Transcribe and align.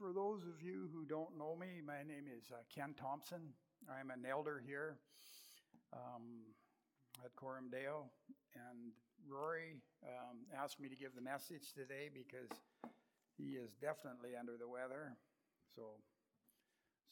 For 0.00 0.16
those 0.16 0.48
of 0.48 0.64
you 0.64 0.88
who 0.96 1.04
don't 1.04 1.36
know 1.36 1.52
me, 1.52 1.84
my 1.84 2.00
name 2.00 2.24
is 2.24 2.48
uh, 2.48 2.64
Ken 2.72 2.96
Thompson. 2.96 3.52
I'm 3.84 4.08
an 4.08 4.24
elder 4.24 4.56
here 4.64 4.96
um, 5.92 6.48
at 7.20 7.36
Coram 7.36 7.68
Deo. 7.68 8.08
And 8.56 8.96
Rory 9.28 9.76
um, 10.00 10.48
asked 10.56 10.80
me 10.80 10.88
to 10.88 10.96
give 10.96 11.12
the 11.12 11.20
message 11.20 11.76
today 11.76 12.08
because 12.08 12.48
he 13.36 13.60
is 13.60 13.76
definitely 13.76 14.40
under 14.40 14.56
the 14.56 14.64
weather. 14.64 15.20
So, 15.76 16.00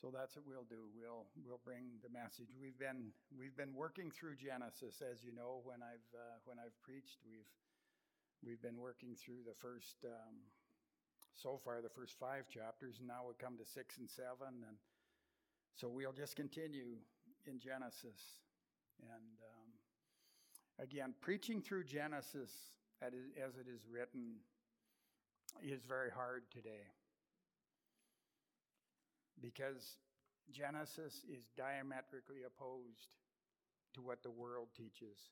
so 0.00 0.08
that's 0.08 0.40
what 0.40 0.48
we'll 0.48 0.64
do. 0.64 0.88
We'll 0.96 1.28
we'll 1.44 1.60
bring 1.60 2.00
the 2.00 2.08
message. 2.08 2.56
We've 2.56 2.80
been 2.80 3.12
we've 3.36 3.52
been 3.52 3.76
working 3.76 4.08
through 4.08 4.40
Genesis, 4.40 5.04
as 5.04 5.20
you 5.20 5.36
know. 5.36 5.60
When 5.60 5.84
I've 5.84 6.08
uh, 6.16 6.40
when 6.48 6.56
I've 6.56 6.80
preached, 6.80 7.20
we've 7.28 7.52
we've 8.40 8.64
been 8.64 8.80
working 8.80 9.12
through 9.12 9.44
the 9.44 9.60
first. 9.60 10.08
Um, 10.08 10.40
so 11.40 11.60
far 11.64 11.80
the 11.80 11.88
first 11.88 12.18
five 12.18 12.48
chapters, 12.48 12.96
and 12.98 13.06
now 13.06 13.22
we 13.26 13.34
come 13.38 13.56
to 13.58 13.64
six 13.64 13.98
and 13.98 14.10
seven, 14.10 14.66
and 14.66 14.76
so 15.74 15.88
we'll 15.88 16.12
just 16.12 16.34
continue 16.34 16.98
in 17.46 17.60
Genesis. 17.60 18.42
And 19.00 19.38
um, 19.46 20.84
again, 20.84 21.14
preaching 21.20 21.62
through 21.62 21.84
Genesis 21.84 22.50
as 23.00 23.12
it 23.12 23.68
is 23.72 23.86
written 23.90 24.42
is 25.62 25.84
very 25.84 26.10
hard 26.10 26.42
today 26.50 26.90
because 29.40 29.98
Genesis 30.50 31.24
is 31.30 31.46
diametrically 31.56 32.42
opposed 32.46 33.14
to 33.94 34.02
what 34.02 34.22
the 34.22 34.30
world 34.30 34.68
teaches. 34.76 35.30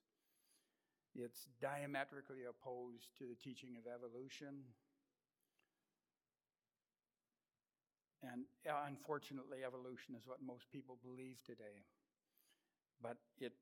It's 1.15 1.49
diametrically 1.61 2.45
opposed 2.49 3.17
to 3.19 3.25
the 3.27 3.35
teaching 3.35 3.77
of 3.79 3.91
evolution 3.91 4.63
And 8.27 8.45
unfortunately, 8.89 9.59
evolution 9.65 10.15
is 10.19 10.27
what 10.27 10.43
most 10.43 10.67
people 10.73 10.99
believe 11.03 11.39
today. 11.47 11.87
But 13.01 13.19
it 13.39 13.53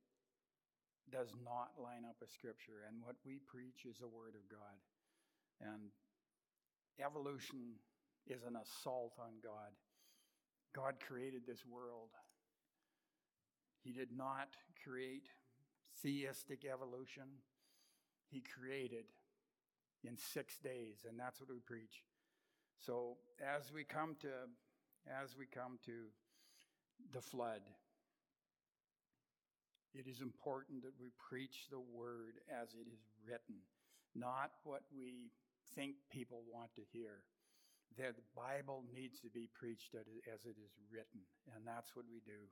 does 1.12 1.28
not 1.44 1.76
line 1.76 2.08
up 2.08 2.16
with 2.20 2.32
Scripture. 2.32 2.88
And 2.88 3.04
what 3.04 3.16
we 3.26 3.40
preach 3.44 3.84
is 3.84 3.98
the 3.98 4.08
Word 4.08 4.34
of 4.34 4.48
God. 4.48 4.78
And 5.60 5.92
evolution 6.98 7.76
is 8.26 8.42
an 8.42 8.56
assault 8.56 9.12
on 9.18 9.42
God. 9.42 9.76
God 10.74 10.94
created 11.06 11.42
this 11.46 11.64
world. 11.68 12.10
He 13.82 13.92
did 13.92 14.16
not 14.16 14.48
create 14.82 15.28
theistic 16.02 16.64
evolution, 16.64 17.24
He 18.30 18.40
created 18.40 19.04
in 20.02 20.16
six 20.16 20.58
days, 20.58 21.04
and 21.08 21.18
that's 21.18 21.40
what 21.40 21.50
we 21.50 21.60
preach. 21.60 22.02
So 22.78 23.16
as 23.42 23.72
we 23.72 23.84
come 23.84 24.16
to 24.20 24.28
as 25.22 25.36
we 25.36 25.46
come 25.46 25.78
to 25.84 26.08
the 27.12 27.20
flood, 27.20 27.60
it 29.94 30.06
is 30.08 30.20
important 30.20 30.82
that 30.82 30.96
we 30.98 31.10
preach 31.28 31.68
the 31.70 31.80
word 31.80 32.40
as 32.50 32.72
it 32.72 32.88
is 32.88 33.04
written, 33.28 33.60
not 34.14 34.50
what 34.64 34.82
we 34.96 35.30
think 35.74 35.96
people 36.10 36.42
want 36.52 36.74
to 36.76 36.82
hear. 36.92 37.22
The 37.96 38.12
Bible 38.34 38.82
needs 38.92 39.20
to 39.20 39.28
be 39.28 39.48
preached 39.54 39.94
as 39.94 40.44
it 40.44 40.56
is 40.58 40.72
written, 40.90 41.20
and 41.54 41.64
that's 41.64 41.94
what 41.94 42.06
we 42.10 42.18
do. 42.26 42.42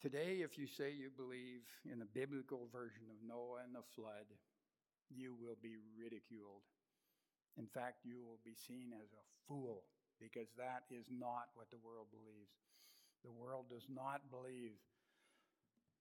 Today, 0.00 0.40
if 0.46 0.56
you 0.56 0.66
say 0.66 0.92
you 0.92 1.10
believe 1.10 1.66
in 1.90 1.98
the 1.98 2.06
biblical 2.06 2.68
version 2.72 3.10
of 3.10 3.18
Noah 3.26 3.66
and 3.66 3.74
the 3.74 3.82
flood, 3.94 4.30
you 5.10 5.34
will 5.34 5.58
be 5.60 5.76
ridiculed. 5.96 6.64
In 7.56 7.66
fact, 7.66 8.04
you 8.04 8.22
will 8.22 8.38
be 8.44 8.54
seen 8.54 8.94
as 8.94 9.10
a 9.12 9.24
fool 9.48 9.82
because 10.20 10.48
that 10.56 10.86
is 10.90 11.06
not 11.10 11.50
what 11.54 11.70
the 11.70 11.80
world 11.82 12.06
believes. 12.10 12.54
The 13.24 13.34
world 13.34 13.66
does 13.70 13.86
not 13.90 14.30
believe 14.30 14.78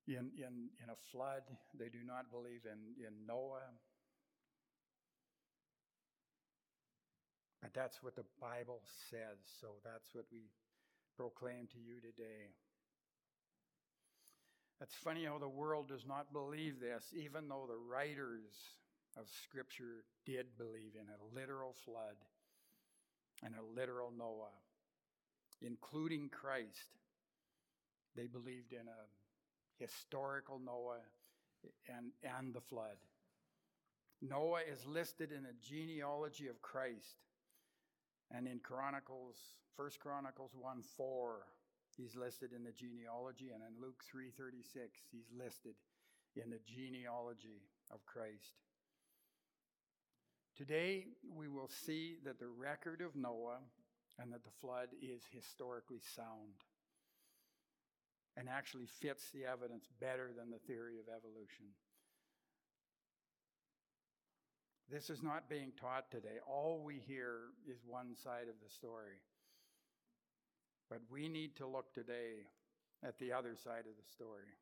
in, 0.08 0.32
in, 0.40 0.72
in 0.80 0.88
a 0.90 1.00
flood, 1.12 1.44
they 1.78 1.90
do 1.90 2.00
not 2.06 2.32
believe 2.32 2.64
in, 2.64 2.96
in 3.04 3.28
Noah. 3.28 3.76
But 7.62 7.74
that's 7.74 8.02
what 8.02 8.16
the 8.16 8.24
Bible 8.40 8.80
says, 9.10 9.38
so 9.60 9.68
that's 9.84 10.08
what 10.14 10.26
we 10.32 10.48
proclaim 11.18 11.68
to 11.74 11.80
you 11.80 12.00
today. 12.00 12.56
It's 14.80 14.96
funny 15.04 15.26
how 15.26 15.40
the 15.40 15.50
world 15.50 15.90
does 15.90 16.06
not 16.08 16.32
believe 16.32 16.80
this, 16.80 17.04
even 17.14 17.50
though 17.50 17.66
the 17.68 17.82
writers 17.92 18.54
of 19.20 19.26
Scripture 19.44 20.04
did 20.26 20.46
believe 20.58 20.94
in 20.96 21.08
a 21.08 21.36
literal 21.36 21.74
flood 21.86 22.18
and 23.44 23.54
a 23.56 23.80
literal 23.80 24.12
Noah, 24.16 24.54
including 25.62 26.30
Christ. 26.30 26.90
They 28.16 28.28
believed 28.28 28.74
in 28.74 28.88
a 28.88 29.84
historical 29.84 30.60
Noah 30.64 31.02
and, 31.88 32.12
and 32.24 32.54
the 32.54 32.62
flood. 32.62 32.98
Noah 34.22 34.62
is 34.72 34.86
listed 34.86 35.32
in 35.32 35.46
a 35.46 35.54
genealogy 35.62 36.48
of 36.48 36.62
Christ. 36.62 37.18
And 38.32 38.48
in 38.48 38.60
Chronicles, 38.60 39.36
1 39.76 39.90
Chronicles 40.00 40.52
1 40.60 40.82
4, 40.98 41.46
he's 41.96 42.16
listed 42.16 42.52
in 42.54 42.64
the 42.64 42.72
genealogy. 42.72 43.52
And 43.54 43.62
in 43.64 43.82
Luke 43.82 44.04
3.36, 44.04 44.90
he's 45.12 45.30
listed 45.38 45.76
in 46.36 46.50
the 46.50 46.60
genealogy 46.66 47.62
of 47.92 48.06
Christ. 48.06 48.54
Today, 50.58 51.06
we 51.36 51.48
will 51.48 51.70
see 51.70 52.18
that 52.26 52.40
the 52.40 52.48
record 52.48 53.02
of 53.02 53.16
Noah 53.16 53.60
and 54.18 54.34
that 54.34 54.44
the 54.44 54.58
flood 54.60 54.88
is 55.00 55.22
historically 55.32 56.00
sound 56.16 56.66
and 58.36 58.50
actually 58.50 58.88
fits 58.88 59.30
the 59.32 59.46
evidence 59.46 59.86
better 60.02 60.32
than 60.36 60.50
the 60.50 60.58
theory 60.66 60.98
of 60.98 61.14
evolution. 61.16 61.68
This 64.90 65.12
is 65.12 65.22
not 65.22 65.48
being 65.48 65.74
taught 65.80 66.10
today. 66.10 66.40
All 66.48 66.82
we 66.84 67.04
hear 67.06 67.54
is 67.70 67.78
one 67.86 68.16
side 68.16 68.48
of 68.50 68.56
the 68.64 68.74
story. 68.74 69.22
But 70.90 71.02
we 71.12 71.28
need 71.28 71.56
to 71.58 71.68
look 71.68 71.94
today 71.94 72.48
at 73.04 73.20
the 73.20 73.32
other 73.32 73.56
side 73.64 73.86
of 73.86 73.96
the 73.96 74.10
story. 74.12 74.58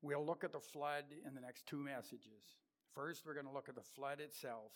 We'll 0.00 0.24
look 0.24 0.42
at 0.42 0.52
the 0.52 0.60
flood 0.60 1.04
in 1.26 1.34
the 1.34 1.40
next 1.42 1.66
two 1.66 1.78
messages. 1.82 2.44
First, 2.98 3.22
we're 3.24 3.34
going 3.34 3.46
to 3.46 3.52
look 3.52 3.68
at 3.68 3.76
the 3.76 3.90
flood 3.94 4.18
itself, 4.18 4.72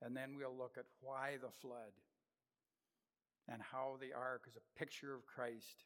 and 0.00 0.16
then 0.16 0.36
we'll 0.38 0.56
look 0.56 0.76
at 0.78 0.84
why 1.00 1.38
the 1.42 1.50
flood 1.50 1.90
and 3.48 3.60
how 3.60 3.96
the 4.00 4.14
ark 4.16 4.44
is 4.46 4.54
a 4.54 4.78
picture 4.78 5.12
of 5.12 5.26
Christ 5.26 5.82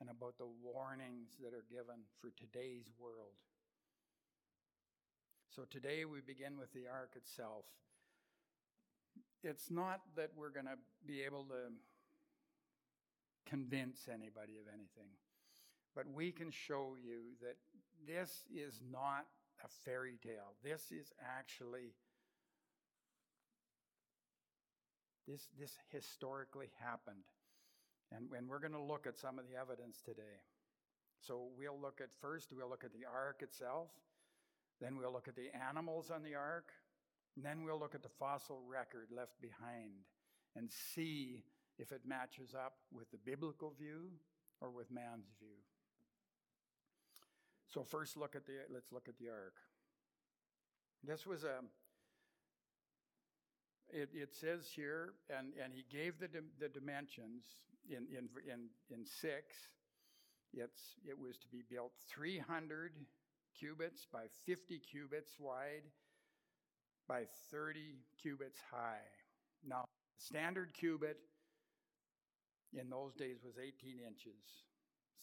and 0.00 0.08
about 0.08 0.38
the 0.38 0.46
warnings 0.62 1.30
that 1.42 1.52
are 1.52 1.64
given 1.68 2.06
for 2.20 2.30
today's 2.38 2.86
world. 2.96 3.34
So 5.50 5.64
today 5.68 6.04
we 6.04 6.20
begin 6.20 6.56
with 6.60 6.72
the 6.72 6.86
ark 6.86 7.14
itself. 7.16 7.64
It's 9.42 9.72
not 9.72 10.02
that 10.14 10.30
we're 10.36 10.50
going 10.50 10.66
to 10.66 10.78
be 11.04 11.22
able 11.22 11.42
to 11.46 11.74
convince 13.50 14.06
anybody 14.06 14.58
of 14.62 14.68
anything, 14.72 15.10
but 15.96 16.04
we 16.14 16.30
can 16.30 16.52
show 16.52 16.94
you 17.02 17.34
that 17.42 17.56
this 18.06 18.44
is 18.54 18.80
not 18.92 19.26
a 19.64 19.68
fairy 19.84 20.18
tale. 20.22 20.54
This 20.62 20.90
is 20.90 21.12
actually 21.20 21.94
this 25.26 25.48
this 25.58 25.76
historically 25.90 26.70
happened. 26.80 27.24
And, 28.10 28.28
and 28.36 28.48
we're 28.48 28.60
going 28.60 28.72
to 28.72 28.80
look 28.80 29.06
at 29.06 29.18
some 29.18 29.38
of 29.38 29.44
the 29.46 29.60
evidence 29.60 30.00
today. 30.00 30.40
So 31.20 31.48
we'll 31.58 31.78
look 31.78 32.00
at 32.00 32.08
first, 32.20 32.48
we'll 32.52 32.70
look 32.70 32.84
at 32.84 32.92
the 32.92 33.04
ark 33.04 33.42
itself, 33.42 33.90
then 34.80 34.96
we'll 34.96 35.12
look 35.12 35.28
at 35.28 35.36
the 35.36 35.50
animals 35.68 36.10
on 36.10 36.22
the 36.22 36.34
ark, 36.34 36.70
and 37.36 37.44
then 37.44 37.64
we'll 37.64 37.78
look 37.78 37.94
at 37.94 38.02
the 38.02 38.14
fossil 38.18 38.62
record 38.66 39.08
left 39.14 39.40
behind 39.42 40.06
and 40.56 40.70
see 40.70 41.44
if 41.78 41.92
it 41.92 42.00
matches 42.06 42.54
up 42.54 42.74
with 42.92 43.10
the 43.10 43.18
biblical 43.18 43.74
view 43.78 44.10
or 44.60 44.70
with 44.70 44.90
man's 44.90 45.28
view. 45.38 45.58
So 47.68 47.82
first 47.82 48.16
look 48.16 48.34
at 48.34 48.46
the 48.46 48.54
let's 48.72 48.92
look 48.92 49.08
at 49.08 49.18
the 49.18 49.28
ark. 49.28 49.54
This 51.04 51.26
was 51.26 51.44
a 51.44 51.60
it, 53.90 54.10
it 54.12 54.34
says 54.34 54.68
here, 54.74 55.14
and, 55.30 55.48
and 55.62 55.72
he 55.72 55.84
gave 55.90 56.18
the, 56.18 56.28
the 56.60 56.68
dimensions 56.68 57.44
in, 57.88 58.06
in, 58.16 58.28
in, 58.50 58.68
in 58.90 59.04
six. 59.06 59.54
It's, 60.52 60.96
it 61.06 61.18
was 61.18 61.38
to 61.38 61.48
be 61.48 61.62
built 61.70 61.92
300 62.14 62.92
cubits 63.58 64.06
by 64.12 64.24
50 64.46 64.80
cubits 64.80 65.32
wide 65.38 65.88
by 67.08 67.22
30 67.50 67.80
cubits 68.20 68.58
high. 68.70 69.08
Now, 69.66 69.84
standard 70.18 70.74
cubit 70.74 71.18
in 72.78 72.90
those 72.90 73.14
days 73.14 73.38
was 73.44 73.54
18 73.58 73.98
inches. 74.06 74.64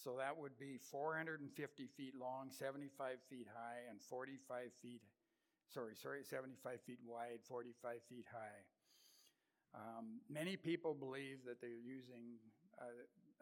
So 0.03 0.15
that 0.17 0.37
would 0.37 0.57
be 0.59 0.77
450 0.91 1.87
feet 1.97 2.13
long, 2.19 2.51
75 2.51 3.17
feet 3.29 3.47
high, 3.53 3.89
and 3.89 4.01
45 4.01 4.71
feet 4.81 5.01
sorry, 5.73 5.95
sorry, 6.01 6.23
75 6.23 6.79
feet 6.81 6.99
wide, 7.05 7.43
45 7.43 7.99
feet 8.07 8.25
high. 8.31 8.63
Um, 9.75 10.21
many 10.29 10.55
people 10.55 10.93
believe 10.93 11.39
that 11.45 11.59
they're 11.59 11.83
using 11.83 12.39
uh, 12.79 12.85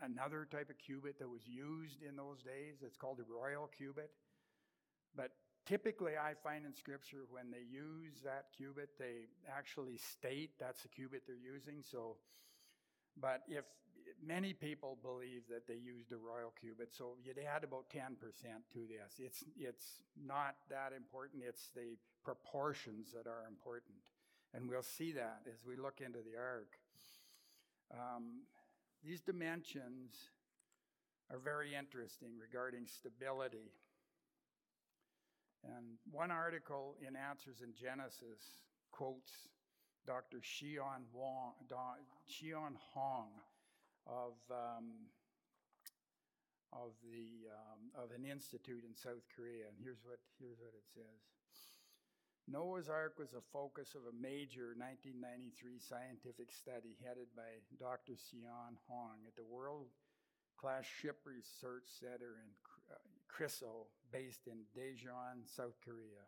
another 0.01 0.47
type 0.49 0.69
of 0.69 0.77
cubit 0.77 1.19
that 1.19 1.29
was 1.29 1.45
used 1.45 2.01
in 2.01 2.15
those 2.15 2.41
days. 2.41 2.81
It's 2.81 2.97
called 2.97 3.19
the 3.19 3.29
royal 3.29 3.69
cubit. 3.77 4.09
But 5.15 5.31
typically, 5.67 6.13
I 6.17 6.33
find 6.33 6.65
in 6.65 6.73
Scripture 6.73 7.29
when 7.29 7.51
they 7.51 7.61
use 7.69 8.21
that 8.25 8.45
cubit, 8.57 8.89
they 8.97 9.29
actually 9.47 9.97
state 9.97 10.51
that's 10.59 10.81
the 10.81 10.89
cubit 10.89 11.23
they're 11.27 11.35
using. 11.37 11.83
So, 11.83 12.17
but 13.19 13.43
if 13.47 13.65
many 14.25 14.53
people 14.53 14.97
believe 15.01 15.43
that 15.49 15.67
they 15.67 15.75
used 15.75 16.11
a 16.11 16.17
royal 16.17 16.53
cubit, 16.59 16.93
so 16.93 17.15
you'd 17.23 17.39
add 17.39 17.63
about 17.63 17.85
10% 17.89 18.17
to 18.73 18.79
this. 18.87 19.19
It's, 19.19 19.43
it's 19.57 20.01
not 20.19 20.55
that 20.69 20.91
important, 20.95 21.43
it's 21.47 21.69
the 21.75 21.97
proportions 22.23 23.11
that 23.13 23.27
are 23.27 23.47
important. 23.47 23.97
And 24.53 24.69
we'll 24.69 24.83
see 24.83 25.11
that 25.13 25.41
as 25.47 25.65
we 25.65 25.75
look 25.75 26.01
into 26.05 26.19
the 26.19 26.37
ark. 26.37 26.77
Um, 27.91 28.43
these 29.03 29.21
dimensions 29.21 30.29
are 31.31 31.39
very 31.39 31.75
interesting 31.75 32.29
regarding 32.39 32.85
stability. 32.85 33.71
And 35.63 35.97
one 36.11 36.31
article 36.31 36.95
in 37.05 37.15
Answers 37.15 37.61
in 37.61 37.73
Genesis 37.73 38.61
quotes 38.91 39.47
Dr. 40.05 40.37
Xian, 40.37 41.07
Wong, 41.13 41.53
Seon 42.29 42.75
Hong 42.93 43.29
of, 44.07 44.35
um, 44.51 45.11
of, 46.71 46.95
the, 47.03 47.47
um, 47.51 47.91
of 47.95 48.11
an 48.11 48.25
institute 48.25 48.83
in 48.83 48.95
South 48.95 49.23
Korea. 49.31 49.69
And 49.69 49.77
here's 49.79 50.03
what, 50.03 50.19
here's 50.39 50.59
what 50.59 50.75
it 50.75 50.87
says. 50.91 51.21
Noah's 52.43 52.91
Ark 52.91 53.15
was 53.15 53.31
a 53.31 53.49
focus 53.55 53.95
of 53.95 54.03
a 54.03 54.19
major 54.19 54.75
1993 54.75 55.79
scientific 55.79 56.51
study 56.51 56.99
headed 56.99 57.31
by 57.31 57.63
Dr. 57.79 58.19
Seon 58.19 58.75
Hong 58.91 59.23
at 59.23 59.35
the 59.39 59.47
World 59.47 59.87
Class 60.59 60.83
Ship 60.83 61.15
Research 61.23 61.87
Center 61.87 62.43
in 62.43 62.51
KRISO, 63.31 63.87
based 64.11 64.47
in 64.51 64.67
Daejeon, 64.75 65.47
South 65.47 65.79
Korea. 65.83 66.27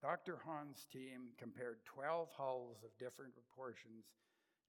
Dr. 0.00 0.40
Hong's 0.44 0.84
team 0.92 1.32
compared 1.38 1.84
12 1.84 2.28
hulls 2.36 2.80
of 2.84 2.96
different 2.98 3.32
proportions 3.32 4.04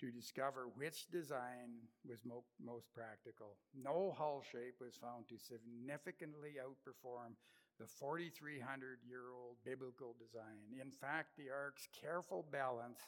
to 0.06 0.12
discover 0.12 0.68
which 0.76 1.10
design 1.10 1.82
was 2.08 2.22
mo- 2.26 2.46
most 2.64 2.94
practical. 2.94 3.58
No 3.74 4.14
hull 4.16 4.44
shape 4.46 4.78
was 4.80 4.96
found 4.96 5.28
to 5.30 5.38
significantly 5.38 6.62
outperform 6.62 7.34
the 7.80 7.88
4,300 7.88 9.00
year 9.08 9.34
old 9.34 9.58
biblical 9.66 10.16
design. 10.22 10.78
In 10.80 10.92
fact, 10.92 11.36
the 11.38 11.50
ark's 11.50 11.90
careful 11.90 12.46
balance 12.52 13.02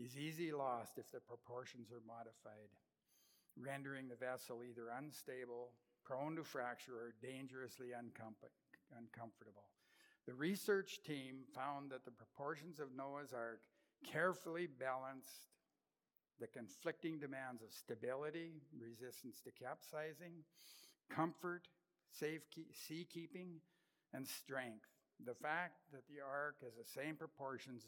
is 0.00 0.16
easily 0.16 0.50
lost 0.50 0.98
if 0.98 1.12
the 1.12 1.20
proportions 1.20 1.92
are 1.92 2.02
modified, 2.06 2.72
rendering 3.60 4.08
the 4.08 4.16
vessel 4.16 4.62
either 4.64 4.88
unstable, 4.96 5.76
prone 6.04 6.36
to 6.36 6.42
fracture, 6.42 6.96
or 6.96 7.14
dangerously 7.22 7.88
uncom- 7.88 8.48
uncomfortable. 8.96 9.68
The 10.26 10.34
research 10.34 11.02
team 11.04 11.44
found 11.54 11.90
that 11.92 12.04
the 12.04 12.10
proportions 12.10 12.80
of 12.80 12.96
Noah's 12.96 13.34
Ark 13.34 13.60
carefully 14.10 14.66
balanced 14.66 15.53
the 16.40 16.46
conflicting 16.46 17.18
demands 17.18 17.62
of 17.62 17.72
stability, 17.72 18.62
resistance 18.78 19.40
to 19.44 19.50
capsizing, 19.52 20.44
comfort, 21.08 21.68
safe 22.10 22.42
sea 22.72 23.06
keeping, 23.12 23.60
and 24.12 24.26
strength. 24.26 24.86
The 25.24 25.34
fact 25.34 25.78
that 25.92 26.06
the 26.08 26.22
ark 26.22 26.56
has 26.62 26.74
the 26.74 26.84
same 26.84 27.16
proportions, 27.16 27.86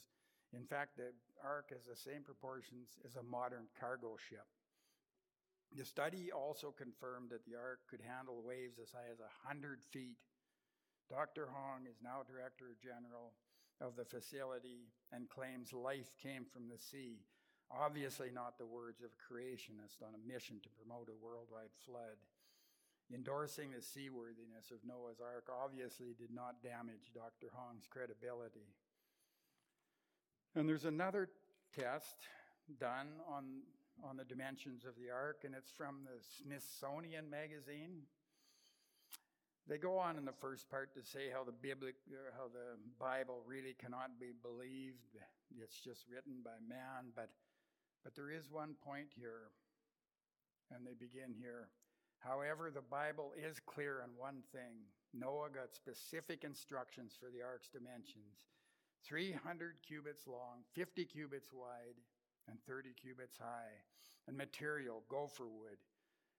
in 0.53 0.65
fact, 0.65 0.97
the 0.97 1.11
ark 1.43 1.71
has 1.71 1.85
the 1.85 1.97
same 1.97 2.23
proportions 2.23 2.99
as 3.05 3.17
a 3.17 3.23
modern 3.23 3.67
cargo 3.79 4.17
ship. 4.29 4.47
The 5.75 5.85
study 5.85 6.31
also 6.31 6.71
confirmed 6.71 7.31
that 7.31 7.45
the 7.45 7.57
ark 7.59 7.81
could 7.91 8.01
handle 8.01 8.43
waves 8.47 8.79
as 8.79 8.91
high 8.93 9.11
as 9.11 9.19
100 9.19 9.81
feet. 9.91 10.17
Dr. 11.11 11.49
Hong 11.51 11.87
is 11.87 11.99
now 12.03 12.23
Director 12.23 12.77
General 12.83 13.35
of 13.81 13.97
the 13.97 14.05
facility 14.05 14.87
and 15.13 15.29
claims 15.29 15.73
life 15.73 16.15
came 16.23 16.47
from 16.47 16.69
the 16.69 16.79
sea. 16.79 17.19
Obviously, 17.71 18.31
not 18.33 18.59
the 18.59 18.67
words 18.67 19.03
of 19.03 19.11
a 19.11 19.23
creationist 19.27 20.03
on 20.03 20.15
a 20.15 20.23
mission 20.27 20.61
to 20.63 20.69
promote 20.79 21.09
a 21.09 21.25
worldwide 21.25 21.75
flood. 21.85 22.19
Endorsing 23.13 23.71
the 23.71 23.83
seaworthiness 23.83 24.71
of 24.71 24.83
Noah's 24.87 25.21
Ark 25.21 25.47
obviously 25.51 26.15
did 26.19 26.35
not 26.35 26.63
damage 26.63 27.15
Dr. 27.15 27.51
Hong's 27.55 27.87
credibility. 27.91 28.67
And 30.55 30.69
there's 30.69 30.87
another 30.87 31.29
test 31.75 32.17
done 32.81 33.09
on, 33.31 33.63
on 34.03 34.17
the 34.17 34.25
dimensions 34.25 34.85
of 34.85 34.95
the 34.97 35.11
ark, 35.13 35.43
and 35.45 35.55
it's 35.55 35.71
from 35.71 36.03
the 36.05 36.19
Smithsonian 36.43 37.29
Magazine. 37.31 38.03
They 39.69 39.79
go 39.79 39.99
on 39.99 40.17
in 40.17 40.25
the 40.25 40.33
first 40.33 40.71
part 40.71 40.95
to 40.95 41.03
say 41.05 41.29
how 41.33 41.45
the 41.45 41.53
Biblic, 41.53 41.97
uh, 42.11 42.31
how 42.39 42.47
the 42.49 42.79
Bible 42.99 43.43
really 43.47 43.75
cannot 43.79 44.19
be 44.19 44.31
believed. 44.43 45.19
It's 45.61 45.79
just 45.79 46.07
written 46.09 46.43
by 46.45 46.59
man, 46.67 47.13
but 47.15 47.31
but 48.07 48.15
there 48.15 48.31
is 48.31 48.47
one 48.55 48.79
point 48.87 49.11
here, 49.19 49.51
and 50.71 50.87
they 50.87 50.95
begin 50.95 51.35
here. 51.35 51.75
However, 52.23 52.71
the 52.71 52.87
Bible 52.87 53.35
is 53.35 53.59
clear 53.67 53.99
on 53.99 54.15
one 54.15 54.47
thing 54.55 54.87
Noah 55.11 55.51
got 55.51 55.75
specific 55.75 56.47
instructions 56.47 57.19
for 57.19 57.35
the 57.35 57.43
ark's 57.43 57.67
dimensions 57.67 58.47
300 59.03 59.83
cubits 59.83 60.31
long, 60.31 60.63
50 60.79 61.05
cubits 61.07 61.51
wide, 61.51 61.99
and 62.47 62.63
30 62.63 62.95
cubits 62.95 63.39
high. 63.39 63.75
And 64.29 64.39
material, 64.39 65.03
gopher 65.11 65.51
wood. 65.51 65.83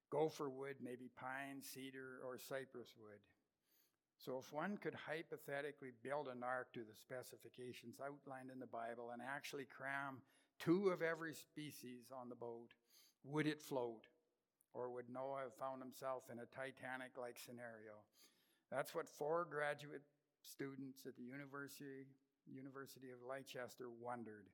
Gopher 0.09 0.47
wood, 0.47 0.79
maybe 0.79 1.11
pine, 1.19 1.59
cedar, 1.59 2.23
or 2.23 2.39
cypress 2.39 2.95
wood. 2.95 3.19
So, 4.15 4.39
if 4.39 4.51
one 4.53 4.79
could 4.79 4.95
hypothetically 4.95 5.91
build 6.01 6.27
an 6.27 6.43
ark 6.43 6.71
to 6.73 6.79
the 6.79 6.95
specifications 6.95 7.99
outlined 7.99 8.51
in 8.51 8.59
the 8.59 8.71
Bible 8.71 9.11
and 9.11 9.21
actually 9.21 9.67
cram 9.67 10.23
two 10.59 10.89
of 10.89 11.01
every 11.01 11.33
species 11.33 12.11
on 12.11 12.29
the 12.29 12.35
boat, 12.35 12.73
would 13.23 13.47
it 13.47 13.61
float? 13.61 14.07
Or 14.73 14.89
would 14.91 15.09
Noah 15.09 15.49
have 15.49 15.55
found 15.55 15.81
himself 15.81 16.23
in 16.31 16.39
a 16.39 16.45
Titanic 16.53 17.17
like 17.19 17.37
scenario? 17.37 17.97
That's 18.71 18.93
what 18.93 19.09
four 19.09 19.47
graduate 19.49 20.03
students 20.41 21.05
at 21.07 21.15
the 21.15 21.23
University, 21.23 22.05
University 22.45 23.09
of 23.09 23.25
Leicester 23.27 23.89
wondered 24.01 24.45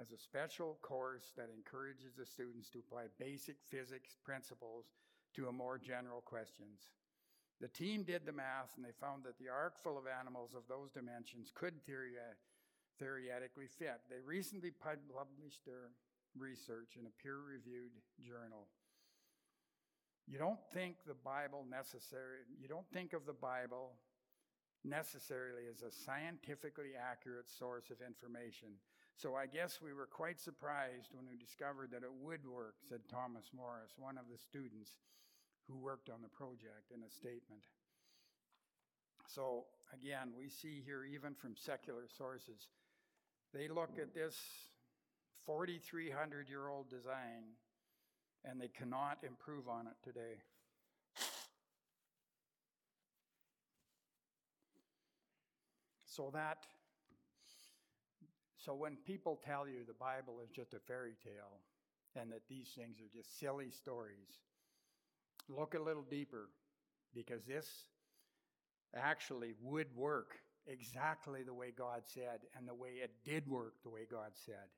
as 0.00 0.12
a 0.12 0.18
special 0.18 0.78
course 0.80 1.32
that 1.36 1.50
encourages 1.50 2.14
the 2.14 2.26
students 2.26 2.68
to 2.70 2.78
apply 2.78 3.10
basic 3.18 3.56
physics 3.66 4.16
principles 4.24 4.86
to 5.34 5.48
a 5.48 5.52
more 5.52 5.78
general 5.78 6.20
questions. 6.20 6.94
The 7.60 7.68
team 7.68 8.04
did 8.04 8.24
the 8.24 8.32
math 8.32 8.76
and 8.76 8.84
they 8.84 8.94
found 9.00 9.24
that 9.24 9.38
the 9.38 9.50
ark 9.50 9.74
full 9.82 9.98
of 9.98 10.06
animals 10.06 10.54
of 10.54 10.62
those 10.68 10.92
dimensions 10.92 11.50
could 11.52 11.74
theoretically 12.98 13.66
fit. 13.66 14.00
They 14.10 14.20
recently 14.24 14.70
published 14.70 15.64
their 15.64 15.94
research 16.36 16.98
in 16.98 17.06
a 17.06 17.14
peer 17.22 17.38
reviewed 17.38 17.94
journal. 18.20 18.66
You 20.26 20.38
don't 20.38 20.60
think 20.74 20.96
the 21.06 21.16
Bible 21.16 21.64
necessary, 21.64 22.44
you 22.60 22.68
don't 22.68 22.88
think 22.92 23.14
of 23.14 23.24
the 23.24 23.32
Bible 23.32 23.96
necessarily 24.84 25.64
as 25.70 25.82
a 25.82 25.90
scientifically 25.90 26.92
accurate 26.94 27.48
source 27.48 27.90
of 27.90 28.04
information. 28.04 28.76
So 29.16 29.34
I 29.34 29.46
guess 29.46 29.80
we 29.82 29.92
were 29.92 30.06
quite 30.06 30.38
surprised 30.38 31.10
when 31.10 31.26
we 31.26 31.36
discovered 31.36 31.90
that 31.90 32.04
it 32.04 32.12
would 32.12 32.46
work, 32.46 32.76
said 32.88 33.00
Thomas 33.10 33.50
Morris, 33.56 33.96
one 33.98 34.18
of 34.18 34.30
the 34.30 34.38
students 34.38 35.00
who 35.66 35.76
worked 35.76 36.08
on 36.08 36.22
the 36.22 36.28
project, 36.28 36.94
in 36.94 37.02
a 37.02 37.10
statement. 37.10 37.66
So 39.26 39.64
again, 39.92 40.32
we 40.36 40.48
see 40.48 40.82
here, 40.84 41.04
even 41.04 41.34
from 41.34 41.56
secular 41.56 42.06
sources, 42.06 42.68
they 43.54 43.68
look 43.68 43.98
at 44.00 44.14
this 44.14 44.36
4,300 45.46 46.48
year 46.48 46.68
old 46.68 46.90
design 46.90 47.54
and 48.44 48.60
they 48.60 48.68
cannot 48.68 49.18
improve 49.26 49.68
on 49.68 49.86
it 49.86 49.96
today. 50.04 50.42
So 56.06 56.30
that 56.34 56.66
so 58.58 58.74
when 58.74 58.96
people 59.06 59.40
tell 59.42 59.66
you 59.66 59.84
the 59.86 59.94
Bible 59.94 60.40
is 60.44 60.50
just 60.50 60.74
a 60.74 60.78
fairy 60.80 61.14
tale 61.24 61.60
and 62.20 62.30
that 62.32 62.42
these 62.48 62.68
things 62.76 62.98
are 62.98 63.16
just 63.16 63.38
silly 63.38 63.70
stories, 63.70 64.40
look 65.48 65.74
a 65.74 65.78
little 65.78 66.02
deeper 66.02 66.50
because 67.14 67.44
this 67.44 67.66
actually 68.94 69.54
would 69.62 69.86
work 69.96 70.40
exactly 70.68 71.42
the 71.42 71.54
way 71.54 71.72
God 71.76 72.02
said 72.06 72.40
and 72.56 72.68
the 72.68 72.74
way 72.74 73.00
it 73.02 73.10
did 73.24 73.48
work 73.48 73.74
the 73.82 73.88
way 73.88 74.06
God 74.10 74.32
said. 74.34 74.68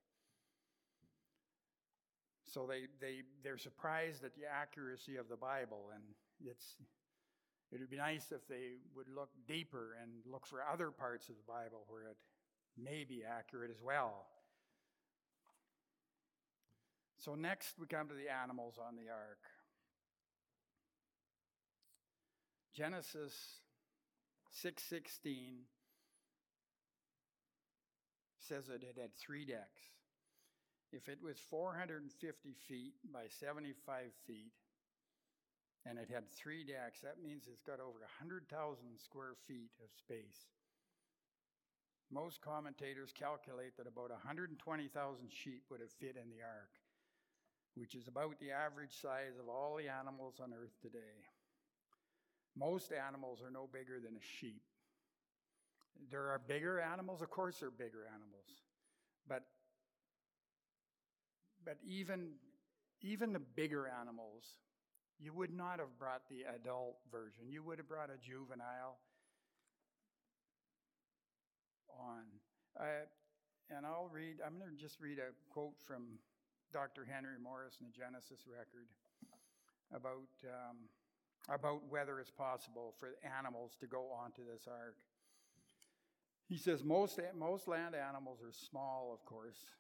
So 2.47 2.67
they, 2.67 2.87
they, 3.01 3.23
they're 3.45 3.59
surprised 3.59 4.25
at 4.25 4.35
the 4.35 4.43
accuracy 4.51 5.17
of 5.17 5.29
the 5.29 5.37
Bible, 5.37 5.91
and 5.95 6.03
it's, 6.45 6.77
it 7.71 7.79
would 7.79 7.91
be 7.91 7.97
nice 7.97 8.33
if 8.33 8.47
they 8.49 8.79
would 8.97 9.07
look 9.15 9.31
deeper 9.47 9.97
and 10.03 10.11
look 10.31 10.47
for 10.47 10.61
other 10.63 10.91
parts 10.91 11.29
of 11.29 11.37
the 11.37 11.47
Bible 11.47 11.85
where 11.89 12.03
it 12.03 12.17
may 12.77 13.05
be 13.05 13.23
accurate 13.25 13.71
as 13.71 13.81
well. 13.83 14.27
So 17.19 17.35
next 17.35 17.79
we 17.79 17.87
come 17.87 18.09
to 18.09 18.15
the 18.15 18.31
animals 18.31 18.79
on 18.79 18.97
the 18.97 19.11
ark. 19.11 19.39
Genesis 22.73 23.35
6:16 24.65 25.67
says 28.51 28.67
that 28.67 28.83
it 28.83 28.99
had 28.99 29.15
three 29.15 29.47
decks. 29.47 29.95
If 30.91 31.07
it 31.09 31.23
was 31.23 31.39
450 31.39 32.11
feet 32.67 32.95
by 33.15 33.31
75 33.31 34.11
feet, 34.27 34.51
and 35.87 35.97
it 35.97 36.11
had 36.11 36.27
three 36.35 36.67
decks, 36.67 36.99
that 37.07 37.23
means 37.23 37.47
it's 37.47 37.63
got 37.63 37.79
over 37.79 38.03
100,000 38.19 38.51
square 38.99 39.39
feet 39.47 39.71
of 39.79 39.89
space. 39.95 40.51
Most 42.11 42.43
commentators 42.43 43.15
calculate 43.15 43.79
that 43.79 43.87
about 43.87 44.11
120,000 44.11 44.59
sheep 45.31 45.63
would 45.71 45.79
have 45.79 45.95
fit 46.03 46.19
in 46.19 46.29
the 46.29 46.43
ark, 46.43 46.75
which 47.79 47.95
is 47.95 48.09
about 48.09 48.35
the 48.41 48.51
average 48.51 48.99
size 49.01 49.39
of 49.39 49.49
all 49.49 49.79
the 49.79 49.89
animals 49.89 50.43
on 50.43 50.51
earth 50.51 50.75
today. 50.83 51.23
Most 52.59 52.91
animals 52.91 53.39
are 53.47 53.55
no 53.55 53.71
bigger 53.73 54.03
than 54.03 54.19
a 54.19 54.27
sheep. 54.41 54.67
There 56.11 56.31
are 56.31 56.41
bigger 56.47 56.81
animals, 56.81 57.23
of 57.23 57.31
course, 57.31 57.59
there 57.59 57.69
are 57.69 57.73
bigger 57.73 58.07
animals, 58.13 58.63
but 59.29 59.45
but 61.65 61.77
even 61.87 62.31
even 63.03 63.33
the 63.33 63.41
bigger 63.41 63.89
animals, 63.89 64.45
you 65.19 65.33
would 65.33 65.53
not 65.53 65.79
have 65.79 65.99
brought 65.99 66.23
the 66.29 66.45
adult 66.55 66.97
version. 67.11 67.49
You 67.49 67.63
would 67.63 67.79
have 67.79 67.89
brought 67.89 68.11
a 68.11 68.19
juvenile 68.19 68.99
on. 71.89 72.25
Uh, 72.79 73.05
and 73.71 73.87
I'll 73.87 74.11
read, 74.13 74.41
I'm 74.45 74.59
going 74.59 74.71
to 74.71 74.81
just 74.81 75.01
read 75.01 75.19
a 75.19 75.33
quote 75.53 75.79
from 75.87 76.19
Dr. 76.73 77.05
Henry 77.05 77.39
Morris 77.43 77.79
in 77.81 77.87
the 77.87 77.93
Genesis 77.93 78.47
record 78.49 78.89
about, 79.95 80.31
um, 80.45 80.89
about 81.49 81.83
whether 81.89 82.19
it's 82.21 82.31
possible 82.31 82.95
for 82.99 83.15
animals 83.25 83.77
to 83.81 83.87
go 83.87 84.11
onto 84.13 84.43
this 84.43 84.67
ark. 84.67 84.97
He 86.51 86.59
says 86.59 86.83
most, 86.83 87.21
most 87.39 87.69
land 87.69 87.95
animals 87.95 88.43
are 88.43 88.51
small, 88.51 89.15
of 89.15 89.25
course, 89.25 89.71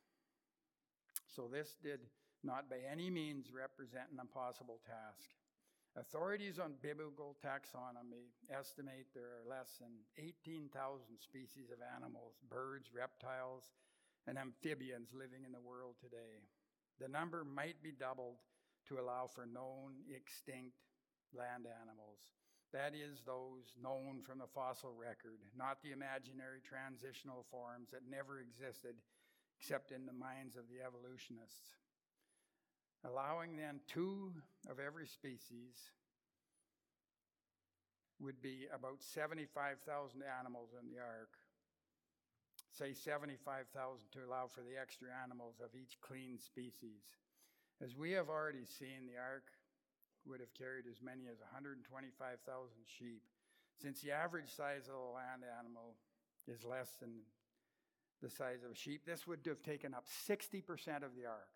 so 1.27 1.51
this 1.51 1.75
did 1.83 1.99
not 2.45 2.71
by 2.71 2.79
any 2.89 3.11
means 3.11 3.51
represent 3.51 4.07
an 4.15 4.21
impossible 4.21 4.79
task. 4.87 5.35
Authorities 5.97 6.61
on 6.61 6.79
biblical 6.81 7.35
taxonomy 7.45 8.31
estimate 8.49 9.11
there 9.13 9.35
are 9.35 9.51
less 9.51 9.83
than 9.83 9.91
18,000 10.17 10.71
species 11.19 11.75
of 11.75 11.83
animals, 11.97 12.39
birds, 12.49 12.95
reptiles, 12.95 13.75
and 14.29 14.39
amphibians 14.39 15.11
living 15.13 15.43
in 15.45 15.51
the 15.51 15.61
world 15.61 15.97
today. 16.01 16.39
The 17.01 17.09
number 17.09 17.43
might 17.43 17.83
be 17.83 17.91
doubled 17.91 18.39
to 18.87 19.01
allow 19.01 19.27
for 19.27 19.45
known 19.45 20.07
extinct 20.07 20.79
land 21.35 21.67
animals. 21.67 22.23
That 22.73 22.95
is, 22.95 23.23
those 23.27 23.75
known 23.83 24.23
from 24.23 24.39
the 24.39 24.47
fossil 24.55 24.95
record, 24.95 25.43
not 25.59 25.83
the 25.83 25.91
imaginary 25.91 26.63
transitional 26.63 27.45
forms 27.51 27.91
that 27.91 28.07
never 28.09 28.39
existed 28.39 28.95
except 29.59 29.91
in 29.91 30.07
the 30.07 30.15
minds 30.15 30.57
of 30.57 30.71
the 30.71 30.81
evolutionists 30.81 31.81
allowing 33.05 33.57
then 33.57 33.81
two 33.89 34.33
of 34.69 34.79
every 34.79 35.07
species 35.07 35.77
would 38.21 38.43
be 38.43 38.67
about 38.75 39.03
75,000 39.03 40.21
animals 40.39 40.71
in 40.77 40.91
the 40.91 41.01
ark. 41.01 41.33
Say 42.73 42.93
75,000 42.93 44.05
to 44.13 44.29
allow 44.29 44.47
for 44.47 44.61
the 44.61 44.77
extra 44.81 45.09
animals 45.25 45.57
of 45.65 45.71
each 45.75 45.97
clean 46.01 46.39
species. 46.39 47.17
As 47.83 47.97
we 47.97 48.13
have 48.13 48.29
already 48.29 48.67
seen, 48.69 49.09
the 49.09 49.17
ark 49.17 49.49
would 50.27 50.41
have 50.41 50.53
carried 50.55 50.85
as 50.91 51.01
many 51.03 51.29
as 51.31 51.41
125,000 51.41 51.85
sheep. 52.85 53.23
Since 53.81 54.01
the 54.03 54.13
average 54.13 54.53
size 54.53 54.89
of 54.89 54.95
a 54.95 55.15
land 55.15 55.43
animal 55.59 55.97
is 56.47 56.65
less 56.65 56.91
than 57.01 57.25
the 58.23 58.31
size 58.31 58.63
of 58.65 58.73
a 58.73 58.77
sheep, 58.77 59.07
this 59.07 59.27
would 59.27 59.41
have 59.47 59.63
taken 59.63 59.95
up 59.95 60.05
60% 60.29 61.03
of 61.03 61.17
the 61.17 61.27
ark 61.27 61.49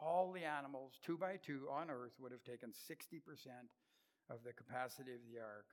all 0.00 0.32
the 0.32 0.44
animals, 0.44 0.98
two 1.04 1.16
by 1.16 1.36
two, 1.36 1.66
on 1.70 1.90
earth 1.90 2.12
would 2.20 2.32
have 2.32 2.44
taken 2.44 2.70
60% 2.70 3.20
of 4.30 4.44
the 4.44 4.52
capacity 4.52 5.12
of 5.12 5.20
the 5.30 5.40
ark. 5.40 5.66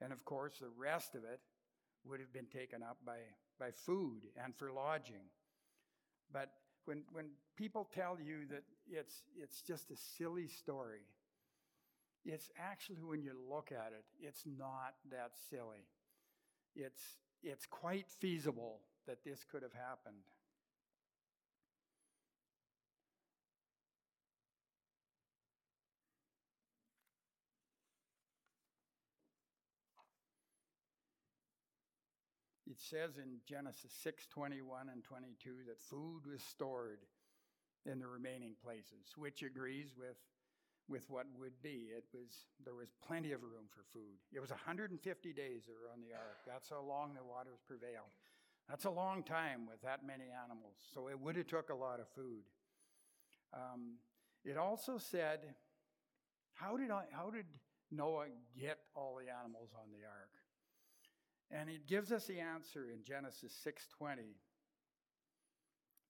And 0.00 0.12
of 0.12 0.24
course, 0.24 0.58
the 0.60 0.70
rest 0.76 1.14
of 1.14 1.24
it 1.24 1.40
would 2.04 2.20
have 2.20 2.32
been 2.32 2.46
taken 2.46 2.82
up 2.82 2.98
by, 3.04 3.18
by 3.58 3.70
food 3.70 4.22
and 4.42 4.54
for 4.54 4.72
lodging. 4.72 5.30
But 6.32 6.50
when, 6.84 7.02
when 7.12 7.30
people 7.56 7.88
tell 7.92 8.18
you 8.20 8.46
that 8.50 8.62
it's, 8.88 9.22
it's 9.36 9.60
just 9.62 9.90
a 9.90 9.96
silly 9.96 10.46
story, 10.46 11.02
it's 12.24 12.50
actually, 12.58 13.02
when 13.02 13.22
you 13.22 13.32
look 13.50 13.72
at 13.72 13.92
it, 13.92 14.04
it's 14.20 14.42
not 14.46 14.94
that 15.10 15.32
silly. 15.50 15.86
It's, 16.74 17.02
it's 17.42 17.66
quite 17.66 18.06
feasible 18.08 18.80
that 19.06 19.24
this 19.24 19.44
could 19.50 19.62
have 19.62 19.72
happened. 19.72 20.22
it 32.78 32.84
says 32.84 33.18
in 33.18 33.38
Genesis 33.46 33.90
6 34.02 34.26
21 34.26 34.88
and 34.92 35.02
22 35.02 35.50
that 35.66 35.80
food 35.80 36.22
was 36.30 36.42
stored 36.42 37.00
in 37.86 37.98
the 37.98 38.06
remaining 38.06 38.54
places, 38.62 39.14
which 39.16 39.42
agrees 39.42 39.94
with, 39.98 40.16
with 40.88 41.08
what 41.10 41.26
would 41.38 41.60
be. 41.62 41.92
It 41.92 42.04
was, 42.12 42.48
there 42.64 42.74
was 42.74 42.88
plenty 43.06 43.32
of 43.32 43.42
room 43.42 43.68
for 43.68 43.84
food. 43.92 44.16
It 44.32 44.40
was 44.40 44.50
150 44.50 44.96
days 45.32 45.62
they 45.66 45.76
were 45.76 45.92
on 45.92 46.00
the 46.00 46.16
ark. 46.16 46.40
That's 46.46 46.70
how 46.70 46.82
long 46.82 47.12
the 47.14 47.24
waters 47.24 47.60
prevailed. 47.66 48.10
That's 48.68 48.84
a 48.84 48.90
long 48.90 49.22
time 49.22 49.66
with 49.68 49.80
that 49.82 50.06
many 50.06 50.24
animals. 50.32 50.76
So 50.94 51.08
it 51.08 51.18
would 51.18 51.36
have 51.36 51.46
took 51.46 51.70
a 51.70 51.74
lot 51.74 52.00
of 52.00 52.08
food. 52.14 52.44
Um, 53.52 53.96
it 54.44 54.56
also 54.56 54.98
said, 54.98 55.40
how 56.54 56.76
did, 56.76 56.90
I, 56.90 57.04
how 57.12 57.30
did 57.30 57.46
Noah 57.90 58.26
get 58.58 58.78
all 58.94 59.16
the 59.16 59.30
animals 59.32 59.70
on 59.74 59.88
the 59.92 60.06
ark? 60.06 60.32
And 61.50 61.70
it 61.70 61.86
gives 61.86 62.12
us 62.12 62.26
the 62.26 62.40
answer 62.40 62.88
in 62.92 63.02
Genesis 63.02 63.54
6:20. 63.66 64.36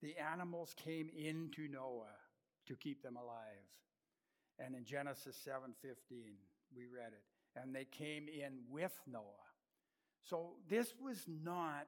The 0.01 0.17
animals 0.17 0.73
came 0.77 1.09
into 1.09 1.67
Noah 1.67 2.15
to 2.67 2.75
keep 2.75 3.01
them 3.01 3.15
alive. 3.15 3.67
And 4.69 4.77
in 4.77 4.85
Genesis 4.85 5.35
7:15, 5.35 6.37
we 6.75 6.85
read 6.85 7.11
it, 7.11 7.23
and 7.55 7.73
they 7.73 7.85
came 7.85 8.27
in 8.27 8.69
with 8.69 8.95
Noah. 9.07 9.47
So 10.21 10.57
this 10.67 10.95
was 11.01 11.27
not 11.27 11.87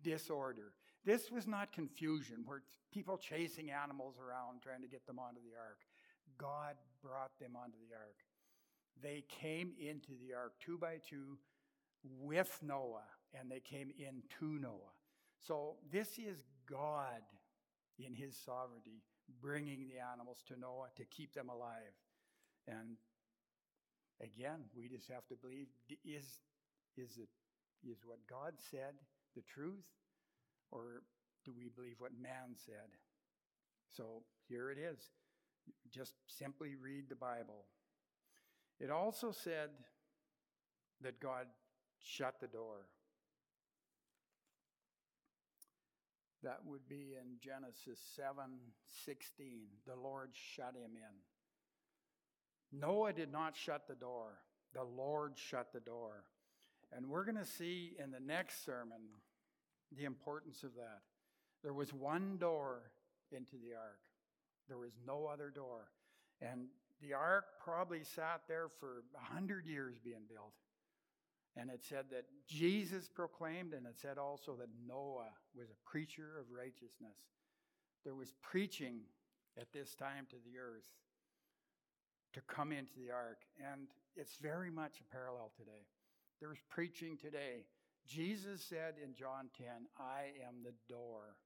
disorder. 0.00 0.72
This 1.04 1.30
was 1.30 1.46
not 1.46 1.72
confusion 1.72 2.46
where 2.46 2.62
people 2.90 3.18
chasing 3.18 3.70
animals 3.70 4.18
around 4.18 4.62
trying 4.62 4.80
to 4.80 4.88
get 4.88 5.04
them 5.04 5.18
onto 5.18 5.42
the 5.42 5.54
ark. 5.58 5.84
God 6.38 6.76
brought 7.02 7.38
them 7.38 7.54
onto 7.54 7.76
the 7.86 7.94
ark. 7.94 8.24
They 9.02 9.26
came 9.28 9.74
into 9.78 10.16
the 10.16 10.32
ark 10.32 10.54
two 10.58 10.78
by 10.78 11.00
two 11.06 11.38
with 12.02 12.58
Noah, 12.62 13.04
and 13.34 13.50
they 13.50 13.60
came 13.60 13.92
into 13.98 14.58
Noah. 14.58 14.94
So 15.38 15.76
this 15.90 16.18
is 16.18 16.46
God 16.64 17.20
in 17.98 18.14
his 18.14 18.34
sovereignty 18.38 19.02
bringing 19.42 19.86
the 19.86 19.98
animals 19.98 20.42
to 20.48 20.58
Noah 20.58 20.88
to 20.96 21.04
keep 21.04 21.34
them 21.34 21.50
alive. 21.50 21.92
And 22.68 22.96
again, 24.20 24.64
we 24.76 24.88
just 24.88 25.08
have 25.08 25.26
to 25.28 25.34
believe 25.34 25.66
is 26.04 26.38
is 26.96 27.16
it 27.16 27.28
is 27.88 27.98
what 28.04 28.18
God 28.28 28.54
said 28.70 28.94
the 29.34 29.42
truth 29.42 29.84
or 30.70 31.02
do 31.44 31.52
we 31.56 31.68
believe 31.74 31.96
what 31.98 32.12
man 32.20 32.54
said? 32.54 32.96
So 33.90 34.22
here 34.48 34.70
it 34.70 34.78
is. 34.78 34.98
Just 35.90 36.14
simply 36.26 36.74
read 36.74 37.08
the 37.08 37.16
Bible. 37.16 37.66
It 38.80 38.90
also 38.90 39.32
said 39.32 39.70
that 41.02 41.20
God 41.20 41.46
shut 41.98 42.36
the 42.40 42.46
door. 42.46 42.86
That 46.42 46.60
would 46.64 46.88
be 46.88 47.14
in 47.14 47.38
Genesis 47.38 48.00
7:16. 48.00 49.68
The 49.86 49.94
Lord 49.94 50.34
shut 50.34 50.74
him 50.74 50.96
in. 50.96 51.22
Noah 52.72 53.12
did 53.12 53.30
not 53.30 53.56
shut 53.56 53.86
the 53.86 53.94
door. 53.94 54.38
The 54.74 54.84
Lord 54.84 55.32
shut 55.36 55.72
the 55.72 55.80
door. 55.80 56.24
And 56.94 57.08
we're 57.08 57.24
going 57.24 57.36
to 57.36 57.44
see 57.44 57.94
in 58.02 58.10
the 58.10 58.20
next 58.20 58.64
sermon 58.64 59.00
the 59.96 60.04
importance 60.04 60.62
of 60.62 60.74
that. 60.74 61.00
There 61.62 61.72
was 61.72 61.92
one 61.92 62.38
door 62.38 62.90
into 63.30 63.56
the 63.56 63.76
ark. 63.76 64.00
There 64.68 64.78
was 64.78 64.92
no 65.06 65.26
other 65.26 65.50
door. 65.50 65.88
And 66.40 66.66
the 67.00 67.14
ark 67.14 67.44
probably 67.62 68.04
sat 68.04 68.42
there 68.48 68.68
for 68.80 69.04
a 69.14 69.32
hundred 69.34 69.66
years 69.66 69.96
being 70.02 70.26
built. 70.28 70.54
And 71.56 71.68
it 71.68 71.82
said 71.86 72.06
that 72.12 72.24
Jesus 72.48 73.08
proclaimed, 73.08 73.74
and 73.74 73.86
it 73.86 73.98
said 74.00 74.16
also 74.16 74.56
that 74.56 74.68
Noah 74.86 75.32
was 75.54 75.68
a 75.68 75.90
preacher 75.90 76.38
of 76.40 76.46
righteousness. 76.56 77.18
There 78.04 78.14
was 78.14 78.32
preaching 78.40 79.00
at 79.60 79.72
this 79.72 79.94
time 79.94 80.26
to 80.30 80.36
the 80.44 80.58
earth 80.58 80.88
to 82.34 82.40
come 82.42 82.72
into 82.72 82.92
the 82.96 83.10
ark. 83.12 83.40
And 83.58 83.88
it's 84.16 84.36
very 84.36 84.70
much 84.70 85.00
a 85.00 85.12
parallel 85.12 85.52
today. 85.56 85.86
There's 86.40 86.58
preaching 86.68 87.16
today. 87.16 87.64
Jesus 88.06 88.62
said 88.62 88.94
in 89.02 89.14
John 89.14 89.48
10, 89.56 89.66
I 89.98 90.34
am 90.46 90.64
the 90.64 90.74
door. 90.88 91.36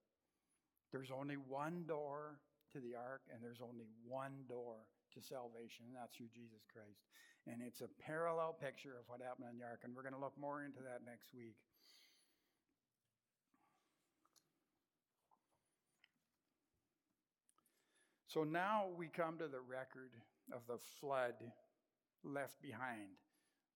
There's 0.93 1.11
only 1.11 1.37
one 1.37 1.85
door 1.87 2.41
to 2.73 2.81
the 2.81 2.97
ark, 2.97 3.23
and 3.33 3.43
there's 3.43 3.61
only 3.61 3.87
one 4.07 4.47
door 4.49 4.89
to 5.15 5.21
salvation, 5.21 5.85
and 5.87 5.95
that's 5.95 6.17
through 6.17 6.33
Jesus 6.33 6.65
Christ. 6.73 7.05
And 7.47 7.61
it's 7.63 7.81
a 7.81 7.91
parallel 8.03 8.57
picture 8.59 8.97
of 8.99 9.05
what 9.07 9.21
happened 9.21 9.47
on 9.49 9.59
the 9.59 9.65
ark, 9.65 9.81
and 9.85 9.95
we're 9.95 10.03
going 10.03 10.17
to 10.17 10.21
look 10.21 10.39
more 10.41 10.65
into 10.65 10.81
that 10.81 11.05
next 11.05 11.35
week. 11.35 11.57
So 18.27 18.45
now 18.45 18.87
we 18.97 19.09
come 19.09 19.39
to 19.39 19.49
the 19.49 19.61
record 19.61 20.13
of 20.53 20.63
the 20.67 20.79
flood 21.01 21.35
left 22.25 22.61
behind 22.63 23.17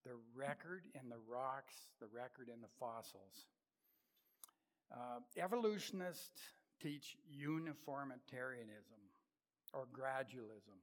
the 0.04 0.16
record 0.34 0.84
in 0.94 1.08
the 1.08 1.20
rocks, 1.28 1.74
the 2.00 2.06
record 2.06 2.48
in 2.48 2.60
the 2.60 2.72
fossils. 2.78 3.46
Uh, 4.92 5.20
evolutionists 5.36 6.40
teach 6.82 7.16
uniformitarianism 7.30 8.98
or 9.72 9.86
gradualism 9.94 10.80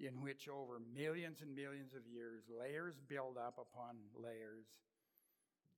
in 0.00 0.20
which 0.20 0.48
over 0.48 0.80
millions 0.94 1.40
and 1.40 1.54
millions 1.54 1.94
of 1.94 2.02
years, 2.06 2.42
layers 2.50 2.98
build 3.08 3.38
up 3.38 3.58
upon 3.58 3.96
layers 4.14 4.66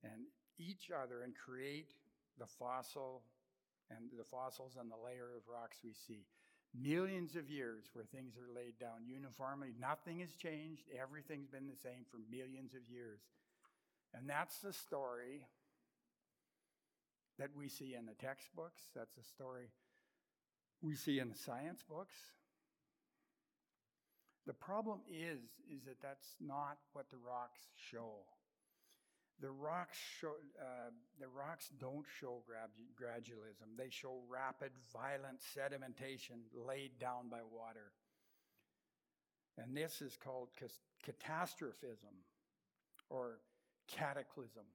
and 0.03 0.25
each 0.57 0.89
other 0.91 1.21
and 1.21 1.33
create 1.35 1.93
the 2.39 2.45
fossil 2.45 3.21
and 3.89 4.09
the 4.17 4.23
fossils 4.23 4.75
and 4.79 4.91
the 4.91 4.97
layer 4.97 5.35
of 5.37 5.47
rocks 5.47 5.77
we 5.83 5.93
see. 5.93 6.25
Millions 6.73 7.35
of 7.35 7.49
years 7.49 7.85
where 7.93 8.05
things 8.05 8.35
are 8.37 8.53
laid 8.53 8.77
down 8.79 9.07
uniformly. 9.07 9.73
Nothing 9.79 10.19
has 10.19 10.31
changed. 10.35 10.83
Everything's 10.99 11.47
been 11.47 11.67
the 11.67 11.75
same 11.75 12.05
for 12.09 12.17
millions 12.29 12.73
of 12.73 12.81
years. 12.89 13.21
And 14.13 14.29
that's 14.29 14.59
the 14.59 14.73
story 14.73 15.47
that 17.39 17.49
we 17.55 17.67
see 17.67 17.95
in 17.95 18.05
the 18.05 18.13
textbooks. 18.13 18.81
That's 18.95 19.15
the 19.15 19.23
story 19.23 19.69
we 20.81 20.95
see 20.95 21.19
in 21.19 21.29
the 21.29 21.35
science 21.35 21.83
books. 21.87 22.15
The 24.45 24.53
problem 24.53 24.99
is, 25.09 25.39
is 25.69 25.83
that 25.85 26.01
that's 26.01 26.35
not 26.39 26.77
what 26.93 27.09
the 27.11 27.17
rocks 27.17 27.59
show. 27.75 28.23
The 29.39 29.51
rocks 29.51 29.97
show, 30.19 30.33
uh, 30.59 30.89
the 31.19 31.27
rocks 31.27 31.69
don't 31.79 32.05
show 32.19 32.41
gradualism. 32.99 33.77
They 33.77 33.89
show 33.89 34.19
rapid, 34.27 34.71
violent 34.91 35.39
sedimentation 35.41 36.41
laid 36.53 36.97
down 36.99 37.29
by 37.29 37.41
water. 37.43 37.91
And 39.57 39.77
this 39.77 40.01
is 40.01 40.17
called 40.17 40.49
catastrophism 41.03 42.25
or 43.09 43.39
cataclysm. 43.87 44.65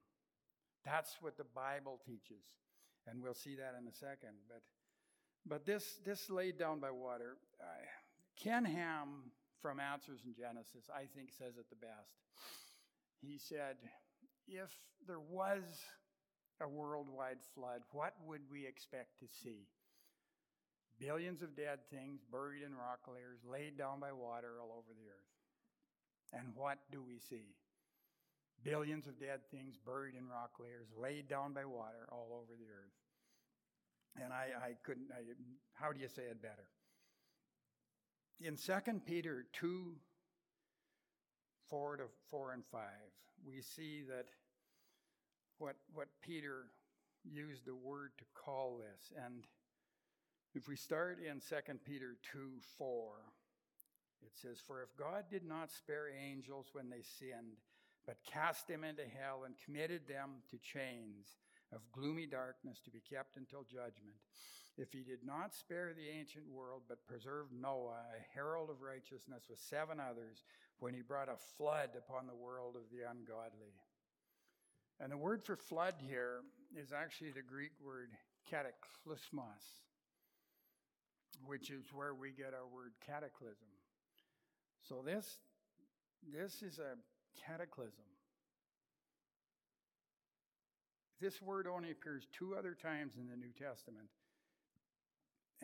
That's 0.84 1.16
what 1.20 1.36
the 1.36 1.46
Bible 1.54 2.00
teaches. 2.06 2.44
And 3.08 3.22
we'll 3.22 3.34
see 3.34 3.56
that 3.56 3.74
in 3.80 3.88
a 3.88 3.92
second. 3.92 4.34
But, 4.48 4.62
but 5.44 5.66
this, 5.66 5.98
this 6.04 6.30
laid 6.30 6.56
down 6.56 6.78
by 6.78 6.90
water, 6.92 7.36
uh, 7.60 7.64
Ken 8.40 8.64
Ham 8.64 9.32
from 9.60 9.80
Answers 9.80 10.20
in 10.24 10.34
Genesis, 10.34 10.88
I 10.92 11.06
think, 11.16 11.30
says 11.30 11.56
it 11.58 11.66
the 11.70 11.76
best. 11.76 12.14
He 13.20 13.38
said, 13.38 13.76
If 14.52 14.70
there 15.08 15.20
was 15.20 15.64
a 16.60 16.68
worldwide 16.68 17.40
flood, 17.54 17.80
what 17.92 18.12
would 18.26 18.42
we 18.50 18.66
expect 18.66 19.18
to 19.20 19.26
see? 19.42 19.64
Billions 21.00 21.40
of 21.40 21.56
dead 21.56 21.80
things 21.90 22.20
buried 22.30 22.62
in 22.62 22.76
rock 22.76 23.08
layers, 23.08 23.40
laid 23.48 23.78
down 23.78 23.98
by 23.98 24.12
water 24.12 24.60
all 24.60 24.76
over 24.76 24.92
the 24.92 25.08
earth. 25.08 25.32
And 26.32 26.52
what 26.54 26.78
do 26.92 27.02
we 27.02 27.18
see? 27.18 27.56
Billions 28.62 29.06
of 29.06 29.18
dead 29.18 29.40
things 29.50 29.76
buried 29.84 30.14
in 30.14 30.28
rock 30.28 30.52
layers, 30.60 30.86
laid 31.00 31.28
down 31.28 31.54
by 31.54 31.64
water 31.64 32.06
all 32.12 32.28
over 32.36 32.52
the 32.52 32.68
earth. 32.68 32.94
And 34.22 34.32
I, 34.32 34.52
I 34.68 34.72
couldn't, 34.84 35.08
I, 35.10 35.22
how 35.72 35.92
do 35.92 35.98
you 35.98 36.08
say 36.08 36.22
it 36.30 36.42
better? 36.42 36.68
in 38.44 38.56
2 38.56 38.72
Peter 39.06 39.46
2 39.52 39.94
4 41.68 41.96
to 41.96 42.04
4 42.30 42.52
and 42.52 42.64
5, 42.70 42.80
we 43.46 43.62
see 43.62 44.02
that 44.08 44.26
what, 45.62 45.76
what 45.94 46.08
Peter 46.20 46.66
used 47.22 47.64
the 47.64 47.74
word 47.74 48.10
to 48.18 48.24
call 48.34 48.78
this. 48.78 49.12
And 49.24 49.46
if 50.54 50.66
we 50.66 50.74
start 50.74 51.20
in 51.22 51.38
2 51.38 51.78
Peter 51.86 52.16
2 52.32 52.50
4, 52.76 53.12
it 54.26 54.32
says, 54.34 54.58
For 54.66 54.82
if 54.82 54.88
God 54.98 55.24
did 55.30 55.44
not 55.44 55.70
spare 55.70 56.08
angels 56.10 56.66
when 56.72 56.90
they 56.90 57.02
sinned, 57.02 57.62
but 58.04 58.16
cast 58.26 58.66
them 58.66 58.82
into 58.82 59.02
hell 59.02 59.44
and 59.46 59.54
committed 59.64 60.08
them 60.08 60.42
to 60.50 60.58
chains 60.58 61.38
of 61.72 61.80
gloomy 61.92 62.26
darkness 62.26 62.80
to 62.84 62.90
be 62.90 63.00
kept 63.00 63.36
until 63.36 63.62
judgment, 63.62 64.18
if 64.76 64.92
he 64.92 65.04
did 65.04 65.22
not 65.24 65.54
spare 65.54 65.94
the 65.94 66.10
ancient 66.10 66.44
world, 66.50 66.82
but 66.88 67.06
preserved 67.06 67.52
Noah, 67.52 68.02
a 68.18 68.34
herald 68.34 68.68
of 68.68 68.82
righteousness, 68.82 69.44
with 69.48 69.60
seven 69.60 70.00
others, 70.00 70.42
when 70.80 70.92
he 70.92 71.02
brought 71.02 71.28
a 71.28 71.36
flood 71.56 71.90
upon 71.96 72.26
the 72.26 72.34
world 72.34 72.74
of 72.74 72.90
the 72.90 73.08
ungodly. 73.08 73.78
And 75.02 75.10
the 75.10 75.16
word 75.16 75.42
for 75.42 75.56
flood 75.56 75.94
here 75.98 76.42
is 76.80 76.92
actually 76.92 77.30
the 77.30 77.42
Greek 77.42 77.72
word 77.84 78.10
cataclysmos, 78.48 79.82
which 81.44 81.70
is 81.70 81.86
where 81.92 82.14
we 82.14 82.30
get 82.30 82.54
our 82.54 82.68
word 82.72 82.92
cataclysm. 83.04 83.66
So 84.88 85.02
this, 85.04 85.38
this 86.32 86.62
is 86.62 86.78
a 86.78 86.94
cataclysm. 87.44 88.04
This 91.20 91.42
word 91.42 91.66
only 91.66 91.90
appears 91.90 92.28
two 92.32 92.54
other 92.54 92.76
times 92.80 93.14
in 93.16 93.28
the 93.28 93.36
New 93.36 93.52
Testament 93.58 94.08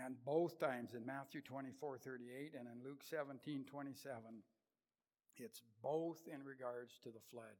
and 0.04 0.16
both 0.24 0.58
times 0.58 0.94
in 0.94 1.06
Matthew 1.06 1.42
24 1.42 1.98
38 1.98 2.54
and 2.58 2.66
in 2.66 2.84
Luke 2.84 3.02
17 3.08 3.64
27, 3.64 4.20
it's 5.36 5.62
both 5.82 6.18
in 6.32 6.44
regards 6.44 6.98
to 7.04 7.10
the 7.10 7.20
flood. 7.30 7.54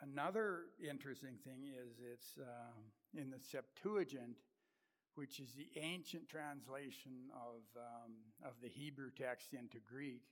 Another 0.00 0.64
interesting 0.78 1.36
thing 1.44 1.68
is 1.68 1.96
it's 2.12 2.38
uh, 2.38 3.20
in 3.20 3.30
the 3.30 3.40
Septuagint, 3.40 4.36
which 5.14 5.40
is 5.40 5.54
the 5.54 5.68
ancient 5.80 6.28
translation 6.28 7.30
of, 7.34 7.62
um, 7.76 8.12
of 8.44 8.52
the 8.62 8.68
Hebrew 8.68 9.10
text 9.16 9.54
into 9.54 9.78
Greek. 9.88 10.22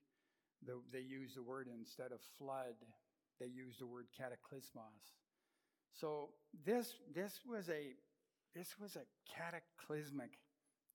The, 0.67 0.81
they 0.93 1.01
use 1.01 1.35
the 1.35 1.43
word 1.43 1.69
instead 1.73 2.13
of 2.13 2.21
flood, 2.39 2.75
they 3.41 3.47
use 3.47 3.77
the 3.79 3.87
word 3.87 4.07
cataclysmos. 4.19 5.13
So 5.93 6.31
this, 6.65 6.95
this 7.15 7.41
was 7.47 7.69
a 7.69 7.95
this 8.55 8.79
was 8.81 8.97
a 8.97 9.03
cataclysmic 9.29 10.39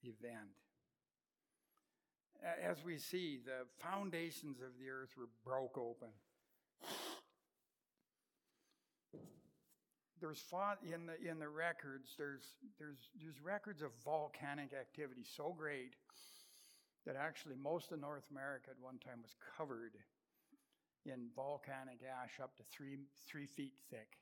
event. 0.03 0.55
As 2.41 2.77
we 2.85 2.97
see, 2.97 3.37
the 3.43 3.67
foundations 3.83 4.61
of 4.61 4.79
the 4.79 4.89
earth 4.89 5.09
were 5.17 5.27
broke 5.43 5.77
open. 5.77 6.07
There's 10.21 10.43
in 10.83 11.05
the 11.05 11.29
in 11.29 11.39
the 11.39 11.49
records. 11.49 12.15
There's 12.17 12.43
there's 12.77 13.09
there's 13.21 13.41
records 13.41 13.81
of 13.81 13.91
volcanic 14.03 14.73
activity 14.73 15.23
so 15.23 15.55
great 15.57 15.93
that 17.05 17.15
actually 17.15 17.55
most 17.55 17.91
of 17.91 17.99
North 17.99 18.25
America 18.31 18.69
at 18.71 18.83
one 18.83 18.97
time 18.99 19.21
was 19.21 19.35
covered 19.57 19.95
in 21.05 21.29
volcanic 21.35 21.99
ash 22.03 22.39
up 22.41 22.55
to 22.57 22.63
three 22.63 22.97
three 23.27 23.45
feet 23.45 23.73
thick. 23.89 24.17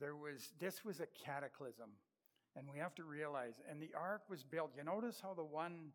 There 0.00 0.16
was 0.16 0.50
this 0.58 0.84
was 0.84 1.00
a 1.00 1.06
cataclysm. 1.24 1.90
And 2.56 2.66
we 2.72 2.78
have 2.78 2.94
to 2.96 3.04
realize, 3.04 3.54
and 3.70 3.80
the 3.80 3.90
ark 3.96 4.22
was 4.28 4.42
built. 4.42 4.72
You 4.76 4.82
notice 4.82 5.20
how 5.22 5.32
the 5.32 5.44
one 5.44 5.92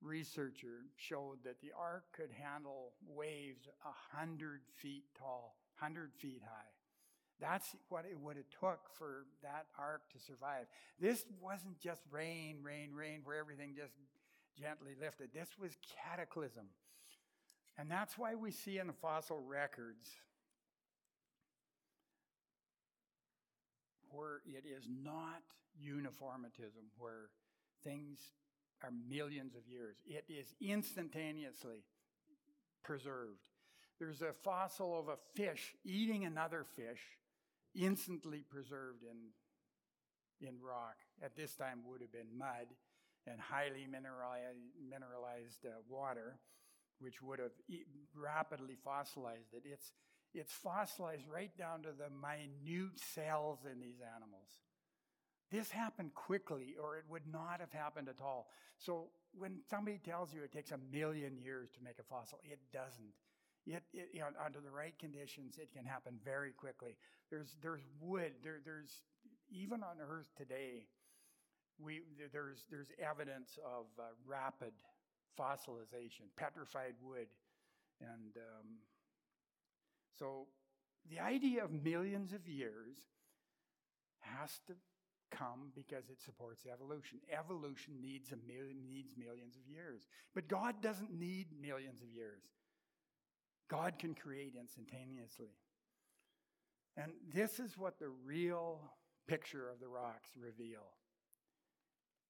researcher 0.00 0.86
showed 0.96 1.38
that 1.44 1.60
the 1.60 1.72
ark 1.76 2.04
could 2.12 2.30
handle 2.30 2.92
waves 3.08 3.66
a 3.84 4.16
hundred 4.16 4.60
feet 4.80 5.04
tall, 5.18 5.56
hundred 5.74 6.12
feet 6.14 6.42
high. 6.44 6.83
That's 7.40 7.74
what 7.88 8.04
it 8.04 8.18
would 8.18 8.36
have 8.36 8.48
took 8.60 8.80
for 8.96 9.26
that 9.42 9.66
ark 9.78 10.02
to 10.12 10.18
survive. 10.18 10.66
This 11.00 11.24
wasn't 11.40 11.78
just 11.80 12.00
rain, 12.10 12.58
rain, 12.62 12.90
rain, 12.94 13.20
where 13.24 13.38
everything 13.38 13.74
just 13.76 13.94
gently 14.58 14.92
lifted. 15.00 15.30
This 15.34 15.48
was 15.60 15.72
cataclysm. 16.04 16.66
And 17.76 17.90
that's 17.90 18.16
why 18.16 18.34
we 18.36 18.52
see 18.52 18.78
in 18.78 18.86
the 18.86 18.92
fossil 18.92 19.42
records 19.42 20.08
where 24.10 24.40
it 24.46 24.64
is 24.64 24.86
not 25.02 25.42
uniformitism 25.82 26.86
where 26.98 27.30
things 27.82 28.18
are 28.82 28.90
millions 29.08 29.54
of 29.56 29.66
years. 29.66 29.96
It 30.06 30.24
is 30.28 30.54
instantaneously 30.60 31.82
preserved. 32.84 33.48
There's 33.98 34.22
a 34.22 34.32
fossil 34.44 34.98
of 34.98 35.08
a 35.08 35.16
fish 35.34 35.74
eating 35.84 36.24
another 36.24 36.64
fish, 36.76 37.00
instantly 37.74 38.44
preserved 38.48 39.02
in, 39.02 40.46
in 40.46 40.54
rock. 40.60 40.96
At 41.22 41.36
this 41.36 41.54
time, 41.54 41.80
would 41.86 42.00
have 42.00 42.12
been 42.12 42.36
mud 42.36 42.74
and 43.26 43.40
highly 43.40 43.86
mineralized, 43.90 44.58
mineralized 44.88 45.64
uh, 45.66 45.80
water, 45.88 46.38
which 46.98 47.22
would 47.22 47.38
have 47.38 47.52
e- 47.68 47.84
rapidly 48.14 48.76
fossilized 48.84 49.52
it. 49.52 49.62
It's, 49.64 49.92
it's 50.34 50.52
fossilized 50.52 51.24
right 51.32 51.56
down 51.56 51.82
to 51.82 51.90
the 51.90 52.10
minute 52.10 52.98
cells 53.14 53.60
in 53.70 53.80
these 53.80 54.00
animals. 54.14 54.48
This 55.50 55.70
happened 55.70 56.14
quickly, 56.14 56.74
or 56.82 56.96
it 56.96 57.04
would 57.08 57.26
not 57.30 57.60
have 57.60 57.72
happened 57.72 58.08
at 58.08 58.20
all. 58.20 58.48
So 58.78 59.08
when 59.36 59.60
somebody 59.68 59.98
tells 59.98 60.32
you 60.32 60.42
it 60.42 60.52
takes 60.52 60.72
a 60.72 60.78
million 60.92 61.38
years 61.38 61.70
to 61.72 61.82
make 61.82 61.98
a 61.98 62.02
fossil, 62.02 62.40
it 62.44 62.58
doesn't. 62.72 63.14
It, 63.66 63.82
it, 63.92 64.08
you 64.12 64.20
know, 64.20 64.26
under 64.44 64.60
the 64.60 64.70
right 64.70 64.96
conditions, 64.98 65.58
it 65.58 65.72
can 65.72 65.84
happen 65.84 66.14
very 66.24 66.52
quickly. 66.52 66.96
There's, 67.30 67.56
there's 67.62 67.82
wood. 68.00 68.32
There, 68.42 68.60
there's 68.64 69.02
even 69.50 69.82
on 69.82 69.96
Earth 70.06 70.28
today. 70.36 70.86
We, 71.82 72.02
there's, 72.32 72.64
there's 72.70 72.88
evidence 72.98 73.58
of 73.64 73.86
uh, 73.98 74.02
rapid 74.26 74.72
fossilization, 75.38 76.30
petrified 76.36 76.94
wood, 77.02 77.26
and 78.00 78.36
um, 78.36 78.66
so 80.18 80.46
the 81.10 81.20
idea 81.20 81.64
of 81.64 81.72
millions 81.72 82.32
of 82.32 82.46
years 82.46 82.96
has 84.20 84.60
to 84.66 84.74
come 85.30 85.72
because 85.74 86.04
it 86.10 86.22
supports 86.22 86.62
evolution. 86.72 87.18
Evolution 87.32 87.94
needs 88.00 88.30
a 88.32 88.36
million 88.46 88.76
needs 88.88 89.10
millions 89.18 89.56
of 89.56 89.68
years. 89.68 90.06
But 90.34 90.48
God 90.48 90.80
doesn't 90.80 91.12
need 91.12 91.48
millions 91.60 92.00
of 92.00 92.08
years. 92.14 92.42
God 93.68 93.98
can 93.98 94.14
create 94.14 94.54
instantaneously. 94.58 95.54
And 96.96 97.12
this 97.32 97.58
is 97.58 97.76
what 97.76 97.98
the 97.98 98.10
real 98.24 98.80
picture 99.26 99.68
of 99.68 99.80
the 99.80 99.88
rocks 99.88 100.30
reveal. 100.36 100.86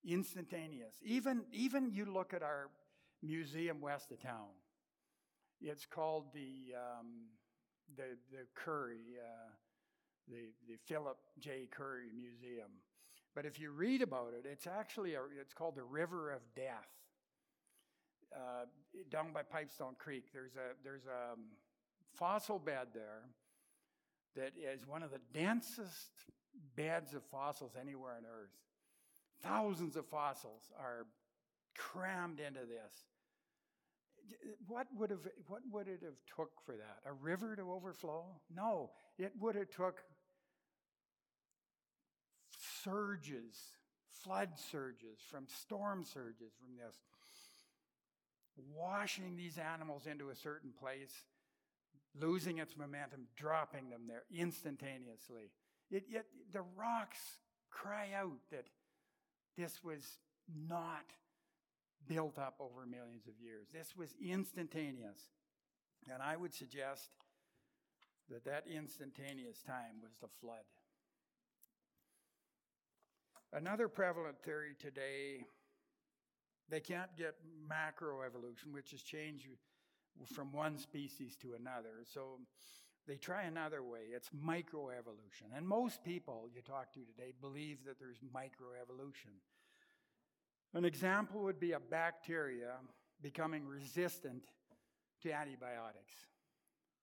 Instantaneous. 0.07 0.95
Even, 1.05 1.45
even 1.53 1.91
you 1.91 2.07
look 2.07 2.33
at 2.33 2.43
our 2.43 2.71
museum 3.23 3.81
west 3.81 4.11
of 4.11 4.21
town. 4.21 4.49
It's 5.61 5.87
called 5.87 6.27
the 6.35 6.75
um, 6.77 7.29
the 7.97 8.17
the 8.31 8.45
Currie, 8.55 9.17
uh, 9.19 9.51
the 10.29 10.53
the 10.69 10.77
Philip 10.85 11.19
J. 11.39 11.69
Currie 11.71 12.11
Museum. 12.15 12.71
But 13.35 13.47
if 13.47 13.59
you 13.59 13.71
read 13.71 14.03
about 14.03 14.33
it, 14.39 14.47
it's 14.51 14.67
actually 14.67 15.15
a, 15.15 15.21
it's 15.41 15.55
called 15.55 15.75
the 15.77 15.85
River 15.85 16.31
of 16.33 16.41
Death. 16.55 16.89
Uh, 18.35 18.67
down 19.11 19.33
by 19.33 19.43
Pipestone 19.43 19.95
Creek, 19.99 20.25
there's 20.33 20.57
a 20.57 20.75
there's 20.83 21.07
a 21.07 21.33
um, 21.33 21.41
fossil 22.15 22.59
bed 22.59 22.89
there 22.93 23.23
that 24.37 24.53
is 24.59 24.87
one 24.87 25.03
of 25.03 25.11
the 25.11 25.21
densest 25.33 26.11
beds 26.77 27.15
of 27.15 27.23
fossils 27.25 27.73
anywhere 27.81 28.13
on 28.13 28.25
Earth. 28.25 28.51
Thousands 29.43 29.97
of 29.97 30.07
fossils 30.07 30.73
are 30.79 31.07
crammed 31.77 32.41
into 32.41 32.61
this. 32.61 32.93
What 34.67 34.87
would 34.97 35.11
have 35.11 35.29
what 35.49 35.63
would 35.71 35.87
it 35.87 36.01
have 36.03 36.19
took 36.35 36.51
for 36.65 36.73
that? 36.73 36.99
A 37.07 37.13
river 37.13 37.55
to 37.57 37.73
overflow? 37.73 38.25
No, 38.55 38.91
it 39.19 39.33
would 39.39 39.55
have 39.55 39.71
took 39.71 40.01
surges, 42.85 43.57
flood 44.23 44.51
surges, 44.57 45.21
from 45.31 45.47
storm 45.47 46.05
surges, 46.05 46.53
from 46.59 46.77
this, 46.77 46.97
washing 48.75 49.37
these 49.37 49.59
animals 49.59 50.07
into 50.07 50.31
a 50.31 50.35
certain 50.35 50.73
place, 50.79 51.13
losing 52.19 52.59
its 52.59 52.77
momentum, 52.77 53.27
dropping 53.37 53.91
them 53.91 54.03
there 54.07 54.25
instantaneously. 54.35 55.51
It, 55.91 56.05
yet 56.11 56.27
the 56.53 56.63
rocks 56.77 57.19
cry 57.71 58.09
out 58.17 58.39
that 58.51 58.67
this 59.57 59.83
was 59.83 60.19
not 60.69 61.05
built 62.07 62.39
up 62.39 62.57
over 62.61 62.87
millions 62.87 63.27
of 63.27 63.35
years. 63.43 63.67
This 63.73 63.97
was 63.97 64.15
instantaneous. 64.23 65.19
And 66.13 66.23
I 66.23 66.37
would 66.37 66.53
suggest 66.53 67.11
that 68.31 68.45
that 68.45 68.65
instantaneous 68.71 69.63
time 69.63 70.01
was 70.03 70.13
the 70.21 70.29
flood. 70.41 70.65
Another 73.53 73.89
prevalent 73.89 74.43
theory 74.43 74.75
today, 74.79 75.45
they 76.71 76.81
can't 76.81 77.15
get 77.17 77.35
macroevolution, 77.71 78.73
which 78.73 78.93
is 78.93 79.03
change 79.03 79.49
from 80.35 80.53
one 80.53 80.79
species 80.79 81.37
to 81.43 81.55
another. 81.55 82.05
So 82.13 82.39
they 83.07 83.17
try 83.17 83.43
another 83.43 83.83
way. 83.83 84.13
It's 84.15 84.31
microevolution. 84.31 85.55
And 85.55 85.67
most 85.67 86.03
people 86.05 86.49
you 86.55 86.63
talk 86.63 86.93
to 86.95 87.01
today 87.01 87.33
believe 87.41 87.79
that 87.87 87.99
there's 87.99 88.19
microevolution. 88.35 89.35
An 90.73 90.85
example 90.85 91.43
would 91.43 91.61
be 91.61 91.73
a 91.73 91.81
bacteria 91.81 92.73
becoming 93.23 93.67
resistant 93.67 94.43
to 95.23 95.33
antibiotics. 95.33 96.15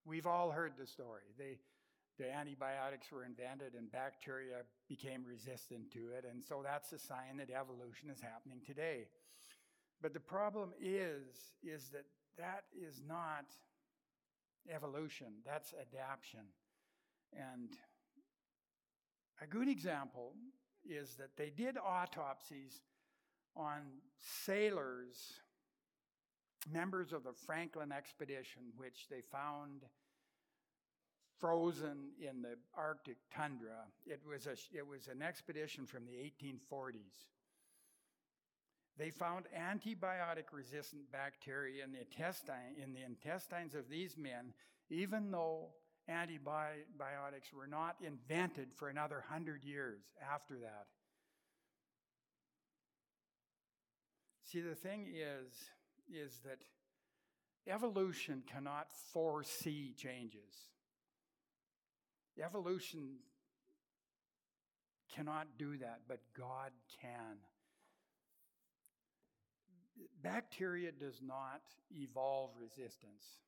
We've 0.05 0.27
all 0.27 0.51
heard 0.51 0.73
the 0.77 0.87
story. 0.87 1.23
They, 1.37 1.57
the 2.17 2.33
antibiotics 2.33 3.11
were 3.11 3.23
invented 3.23 3.73
and 3.77 3.91
bacteria 3.91 4.63
became 4.89 5.23
resistant 5.25 5.91
to 5.91 5.99
it, 6.17 6.25
and 6.29 6.43
so 6.43 6.61
that's 6.63 6.91
a 6.91 6.99
sign 6.99 7.37
that 7.37 7.49
evolution 7.49 8.09
is 8.09 8.19
happening 8.19 8.59
today. 8.65 9.07
But 10.01 10.13
the 10.13 10.19
problem 10.19 10.71
is, 10.81 11.53
is 11.63 11.89
that 11.89 12.05
that 12.37 12.63
is 12.73 13.01
not 13.07 13.45
evolution, 14.73 15.27
that's 15.45 15.73
adaptation. 15.73 16.45
And 17.33 17.69
a 19.41 19.47
good 19.47 19.67
example 19.67 20.33
is 20.87 21.15
that 21.15 21.37
they 21.37 21.49
did 21.49 21.77
autopsies 21.77 22.81
on 23.55 23.81
sailors, 24.45 25.33
members 26.71 27.13
of 27.13 27.23
the 27.23 27.33
Franklin 27.33 27.91
expedition, 27.91 28.63
which 28.77 29.07
they 29.09 29.21
found 29.31 29.83
frozen 31.39 32.11
in 32.19 32.41
the 32.41 32.55
Arctic 32.75 33.17
tundra. 33.35 33.85
It 34.05 34.21
was, 34.27 34.47
a, 34.47 34.55
it 34.75 34.87
was 34.87 35.07
an 35.07 35.21
expedition 35.21 35.85
from 35.85 36.05
the 36.05 36.13
1840s. 36.13 37.25
They 38.97 39.09
found 39.09 39.45
antibiotic 39.57 40.51
resistant 40.51 41.11
bacteria 41.11 41.83
in 41.83 41.91
the, 41.91 41.99
intestine, 41.99 42.75
in 42.81 42.93
the 42.93 43.03
intestines 43.03 43.73
of 43.73 43.89
these 43.89 44.17
men, 44.17 44.53
even 44.89 45.31
though 45.31 45.69
antibiotics 46.09 47.53
were 47.53 47.67
not 47.67 47.95
invented 48.05 48.73
for 48.75 48.89
another 48.89 49.23
hundred 49.29 49.63
years 49.63 50.01
after 50.33 50.59
that. 50.59 50.87
See, 54.51 54.59
the 54.59 54.75
thing 54.75 55.07
is, 55.07 55.53
is 56.13 56.39
that 56.43 56.59
evolution 57.67 58.43
cannot 58.51 58.91
foresee 59.13 59.93
changes. 59.97 60.67
Evolution 62.43 63.17
cannot 65.15 65.47
do 65.57 65.77
that, 65.77 66.01
but 66.07 66.19
God 66.37 66.71
can. 67.01 67.37
Bacteria 70.23 70.91
does 70.91 71.21
not 71.25 71.61
evolve 71.95 72.51
resistance. 72.59 73.39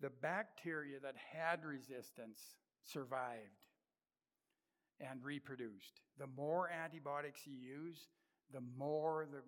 The 0.00 0.10
bacteria 0.22 1.00
that 1.02 1.14
had 1.32 1.64
resistance 1.64 2.38
survived 2.84 3.66
and 5.00 5.22
reproduced. 5.22 6.00
The 6.18 6.28
more 6.36 6.70
antibiotics 6.70 7.40
you 7.44 7.54
use, 7.54 8.08
the 8.52 8.62
more 8.76 9.26
the 9.30 9.42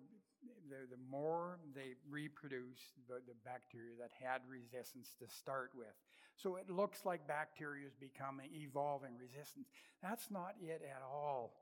the, 0.69 0.87
the 0.89 1.01
more 1.09 1.59
they 1.75 1.93
reproduce 2.09 2.79
the, 3.07 3.15
the 3.27 3.37
bacteria 3.45 3.93
that 3.99 4.09
had 4.19 4.41
resistance 4.49 5.13
to 5.19 5.27
start 5.27 5.71
with. 5.75 5.93
So 6.35 6.55
it 6.55 6.69
looks 6.69 7.05
like 7.05 7.27
bacteria 7.27 7.85
is 7.85 7.93
becoming, 7.93 8.49
evolving 8.53 9.11
resistance. 9.19 9.67
That's 10.01 10.31
not 10.31 10.55
it 10.59 10.81
at 10.83 11.03
all. 11.03 11.53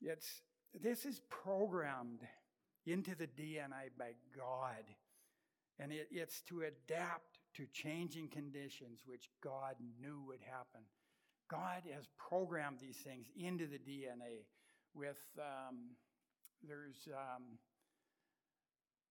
It's, 0.00 0.40
this 0.80 1.04
is 1.04 1.20
programmed 1.28 2.20
into 2.90 3.14
the 3.14 3.26
DNA 3.26 3.90
by 3.98 4.12
God. 4.36 4.84
And 5.78 5.92
it, 5.92 6.08
it's 6.10 6.42
to 6.42 6.62
adapt 6.62 7.38
to 7.54 7.66
changing 7.72 8.28
conditions 8.28 9.00
which 9.06 9.28
God 9.42 9.76
knew 10.00 10.22
would 10.26 10.40
happen. 10.40 10.82
God 11.48 11.82
has 11.94 12.08
programmed 12.18 12.78
these 12.80 12.96
things 12.96 13.26
into 13.36 13.66
the 13.66 13.78
DNA 13.78 14.44
with, 14.94 15.18
um, 15.38 15.96
there's, 16.66 17.08
um, 17.12 17.44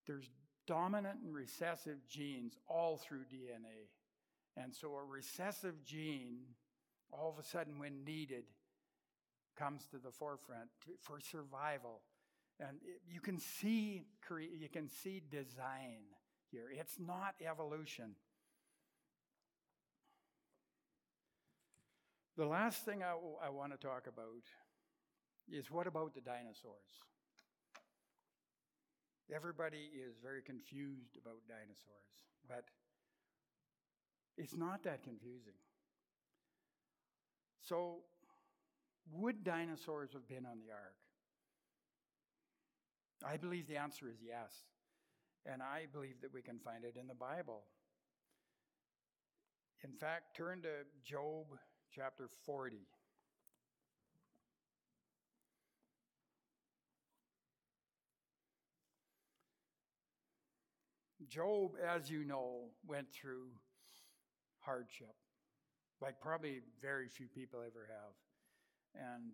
there's 0.05 0.29
dominant 0.67 1.19
and 1.23 1.33
recessive 1.33 1.97
genes 2.07 2.57
all 2.67 2.97
through 2.97 3.23
DNA. 3.23 3.89
And 4.55 4.73
so 4.73 4.93
a 4.95 5.03
recessive 5.03 5.83
gene, 5.85 6.39
all 7.11 7.29
of 7.29 7.43
a 7.43 7.47
sudden, 7.47 7.79
when 7.79 8.03
needed, 8.03 8.43
comes 9.57 9.85
to 9.91 9.97
the 9.97 10.11
forefront 10.11 10.69
for 11.01 11.19
survival. 11.19 12.01
And 12.59 12.77
you 13.11 13.19
can 13.19 13.39
see 13.39 14.03
you 14.29 14.69
can 14.69 14.89
see 14.89 15.21
design 15.31 16.01
here. 16.51 16.65
It's 16.71 16.95
not 16.99 17.35
evolution. 17.45 18.15
The 22.35 22.45
last 22.45 22.85
thing 22.85 23.03
I, 23.03 23.13
I 23.45 23.49
want 23.49 23.71
to 23.71 23.77
talk 23.77 24.05
about 24.07 24.45
is 25.49 25.71
what 25.71 25.87
about 25.87 26.13
the 26.13 26.21
dinosaurs? 26.21 27.01
Everybody 29.33 29.89
is 29.93 30.15
very 30.21 30.41
confused 30.41 31.17
about 31.17 31.37
dinosaurs, 31.47 32.13
but 32.47 32.65
it's 34.37 34.55
not 34.55 34.83
that 34.83 35.03
confusing. 35.03 35.57
So, 37.61 37.97
would 39.11 39.43
dinosaurs 39.43 40.13
have 40.13 40.27
been 40.27 40.45
on 40.45 40.59
the 40.59 40.71
ark? 40.71 40.95
I 43.25 43.37
believe 43.37 43.67
the 43.67 43.77
answer 43.77 44.07
is 44.07 44.17
yes. 44.25 44.51
And 45.45 45.61
I 45.61 45.85
believe 45.91 46.21
that 46.21 46.33
we 46.33 46.41
can 46.41 46.59
find 46.59 46.83
it 46.83 46.97
in 46.99 47.07
the 47.07 47.15
Bible. 47.15 47.63
In 49.83 49.93
fact, 49.93 50.35
turn 50.35 50.61
to 50.63 50.69
Job 51.03 51.45
chapter 51.93 52.29
40. 52.45 52.77
Job, 61.29 61.71
as 61.85 62.09
you 62.09 62.23
know, 62.23 62.69
went 62.87 63.11
through 63.11 63.47
hardship, 64.59 65.15
like 66.01 66.21
probably 66.21 66.61
very 66.81 67.07
few 67.09 67.27
people 67.27 67.59
ever 67.65 67.87
have. 67.89 69.03
And, 69.13 69.33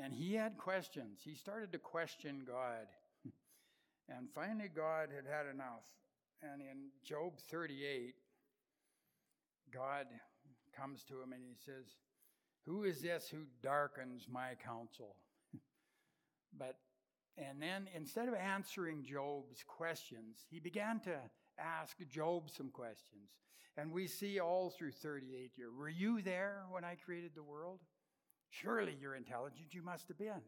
and 0.00 0.12
he 0.12 0.34
had 0.34 0.56
questions. 0.58 1.20
He 1.22 1.34
started 1.34 1.72
to 1.72 1.78
question 1.78 2.42
God. 2.46 2.86
And 4.08 4.28
finally, 4.34 4.68
God 4.68 5.08
had 5.14 5.24
had 5.32 5.46
enough. 5.46 5.86
And 6.42 6.60
in 6.60 6.90
Job 7.04 7.38
38, 7.48 8.14
God 9.72 10.06
comes 10.76 11.04
to 11.04 11.14
him 11.14 11.32
and 11.32 11.42
he 11.42 11.54
says, 11.64 11.86
Who 12.66 12.82
is 12.82 13.00
this 13.00 13.28
who 13.28 13.44
darkens 13.62 14.26
my 14.30 14.56
counsel? 14.62 15.16
but, 16.58 16.76
and 17.38 17.62
then 17.62 17.88
instead 17.94 18.28
of 18.28 18.34
answering 18.34 19.04
Job's 19.04 19.62
questions, 19.66 20.38
he 20.50 20.58
began 20.58 20.98
to 21.00 21.16
ask 21.58 21.96
Job 22.10 22.50
some 22.50 22.70
questions. 22.70 23.30
And 23.76 23.92
we 23.92 24.06
see 24.06 24.40
all 24.40 24.70
through 24.70 24.92
38 24.92 25.52
here. 25.54 25.70
Were 25.70 25.88
you 25.88 26.20
there 26.20 26.64
when 26.70 26.84
I 26.84 26.96
created 26.96 27.32
the 27.34 27.42
world? 27.42 27.78
Surely 28.52 28.94
you're 29.00 29.14
intelligent. 29.14 29.72
You 29.72 29.82
must 29.82 30.08
have 30.08 30.18
been. 30.18 30.42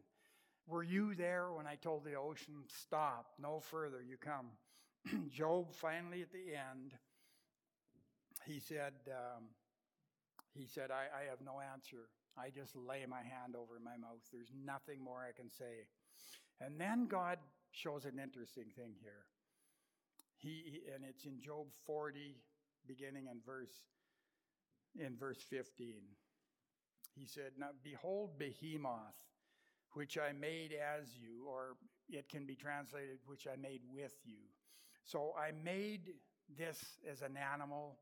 Were 0.67 0.83
you 0.83 1.15
there 1.15 1.51
when 1.51 1.65
I 1.65 1.75
told 1.75 2.05
the 2.05 2.15
ocean, 2.15 2.55
stop, 2.67 3.33
no 3.39 3.59
further, 3.59 4.01
you 4.01 4.17
come? 4.17 4.47
Job 5.29 5.73
finally 5.73 6.21
at 6.21 6.31
the 6.31 6.55
end, 6.55 6.93
he 8.45 8.59
said, 8.59 8.93
um, 9.09 9.45
he 10.53 10.67
said, 10.67 10.91
I, 10.91 11.05
I 11.15 11.29
have 11.29 11.41
no 11.43 11.59
answer. 11.73 12.09
I 12.37 12.49
just 12.49 12.75
lay 12.75 13.05
my 13.07 13.21
hand 13.21 13.55
over 13.55 13.79
my 13.83 13.97
mouth. 13.97 14.21
There's 14.31 14.51
nothing 14.65 15.03
more 15.03 15.25
I 15.27 15.31
can 15.35 15.49
say. 15.49 15.87
And 16.61 16.79
then 16.79 17.07
God 17.07 17.39
shows 17.71 18.05
an 18.05 18.19
interesting 18.21 18.65
thing 18.75 18.93
here. 19.01 19.25
He, 20.37 20.81
and 20.93 21.03
it's 21.07 21.25
in 21.25 21.39
Job 21.41 21.67
40, 21.87 22.35
beginning 22.87 23.27
in 23.31 23.39
verse 23.45 23.73
in 24.97 25.15
verse 25.17 25.39
15. 25.49 25.95
He 27.15 27.25
said, 27.25 27.51
Now 27.57 27.69
behold 27.83 28.37
behemoth 28.37 29.15
which 29.95 30.17
I 30.17 30.33
made 30.33 30.73
as 30.73 31.07
you, 31.17 31.47
or 31.47 31.77
it 32.09 32.29
can 32.29 32.45
be 32.45 32.55
translated, 32.55 33.19
which 33.25 33.47
I 33.47 33.55
made 33.55 33.81
with 33.91 34.13
you. 34.25 34.43
So 35.05 35.33
I 35.39 35.51
made 35.63 36.13
this 36.57 36.77
as 37.09 37.21
an 37.21 37.37
animal. 37.37 37.97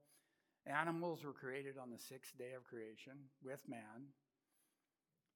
Animals 0.66 1.24
were 1.24 1.34
created 1.34 1.76
on 1.78 1.92
the 1.92 2.00
sixth 2.00 2.38
day 2.38 2.54
of 2.58 2.64
creation 2.64 3.14
with 3.44 3.60
man. 3.68 4.10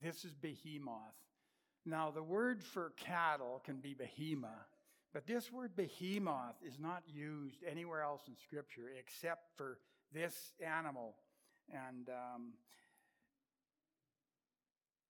This 0.01 0.25
is 0.25 0.33
behemoth. 0.33 1.15
Now, 1.85 2.11
the 2.11 2.23
word 2.23 2.63
for 2.63 2.93
cattle 2.97 3.61
can 3.63 3.77
be 3.77 3.93
behemoth, 3.93 4.49
but 5.13 5.27
this 5.27 5.51
word 5.51 5.75
behemoth 5.75 6.55
is 6.65 6.79
not 6.79 7.03
used 7.07 7.63
anywhere 7.69 8.01
else 8.01 8.23
in 8.27 8.35
Scripture 8.35 8.89
except 8.97 9.55
for 9.55 9.77
this 10.11 10.53
animal. 10.65 11.15
And 11.71 12.09
um, 12.09 12.53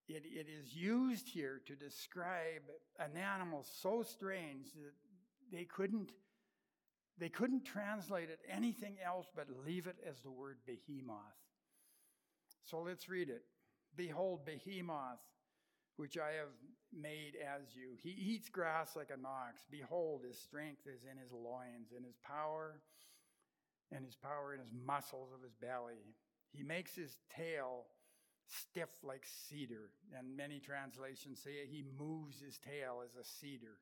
it, 0.08 0.24
it 0.26 0.48
is 0.50 0.74
used 0.74 1.28
here 1.28 1.62
to 1.65 1.76
describe 1.76 2.63
an 3.00 3.17
animal 3.17 3.65
so 3.82 4.04
strange 4.04 4.67
that 4.74 4.93
they 5.52 5.65
couldn't 5.65 6.12
they 7.20 7.30
couldn't 7.30 7.65
translate 7.65 8.30
it 8.30 8.39
anything 8.48 8.98
else 9.04 9.28
but 9.36 9.48
leave 9.65 9.88
it 9.88 9.98
as 10.08 10.22
the 10.22 10.30
word 10.30 10.58
behemoth. 10.67 11.17
So 12.63 12.82
let's 12.82 13.10
read 13.10 13.30
it. 13.30 13.43
Behold, 13.96 14.46
behemoth, 14.46 15.20
which 15.96 16.17
I 16.17 16.34
have 16.38 16.54
made 16.93 17.34
as 17.36 17.76
you. 17.76 17.98
He 18.02 18.10
eats 18.10 18.50
grass 18.50 18.96
like 18.96 19.10
an 19.10 19.26
ox. 19.26 19.63
Behold, 19.72 20.24
his 20.28 20.39
strength 20.39 20.82
is 20.86 21.02
in 21.10 21.17
his 21.17 21.32
loins, 21.32 21.91
and 21.96 22.06
his 22.06 22.17
power, 22.24 22.82
and 23.91 24.06
his 24.06 24.15
power 24.15 24.54
in 24.54 24.60
his 24.60 24.72
muscles 24.86 25.30
of 25.34 25.41
his 25.41 25.56
belly. 25.56 26.15
He 26.52 26.63
makes 26.63 26.96
his 26.96 27.17
tail 27.36 27.86
stiff 28.48 28.90
like 29.04 29.26
cedar. 29.26 29.92
And 30.18 30.38
many 30.38 30.60
translations 30.60 31.40
say 31.44 31.68
he 31.70 31.84
moves 31.98 32.42
his 32.42 32.58
tail 32.58 33.04
as 33.04 33.16
a 33.16 33.24
cedar. 33.24 33.78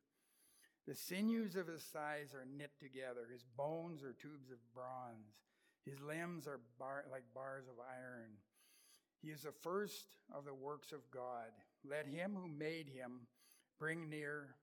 The 0.87 0.95
sinews 0.95 1.55
of 1.55 1.67
his 1.67 1.81
thighs 1.81 2.33
are 2.33 2.45
knit 2.45 2.71
together. 2.79 3.27
His 3.31 3.45
bones 3.57 4.03
are 4.03 4.13
tubes 4.13 4.51
of 4.51 4.57
bronze. 4.73 5.33
His 5.85 5.99
limbs 6.01 6.47
are 6.47 6.59
bar- 6.79 7.05
like 7.11 7.23
bars 7.33 7.65
of 7.67 7.75
iron. 7.79 8.31
He 9.21 9.29
is 9.29 9.41
the 9.41 9.51
first 9.51 10.05
of 10.33 10.45
the 10.45 10.53
works 10.53 10.91
of 10.91 11.09
God. 11.11 11.49
Let 11.87 12.07
him 12.07 12.35
who 12.35 12.47
made 12.47 12.89
him 12.89 13.27
bring 13.79 14.09
near 14.09 14.55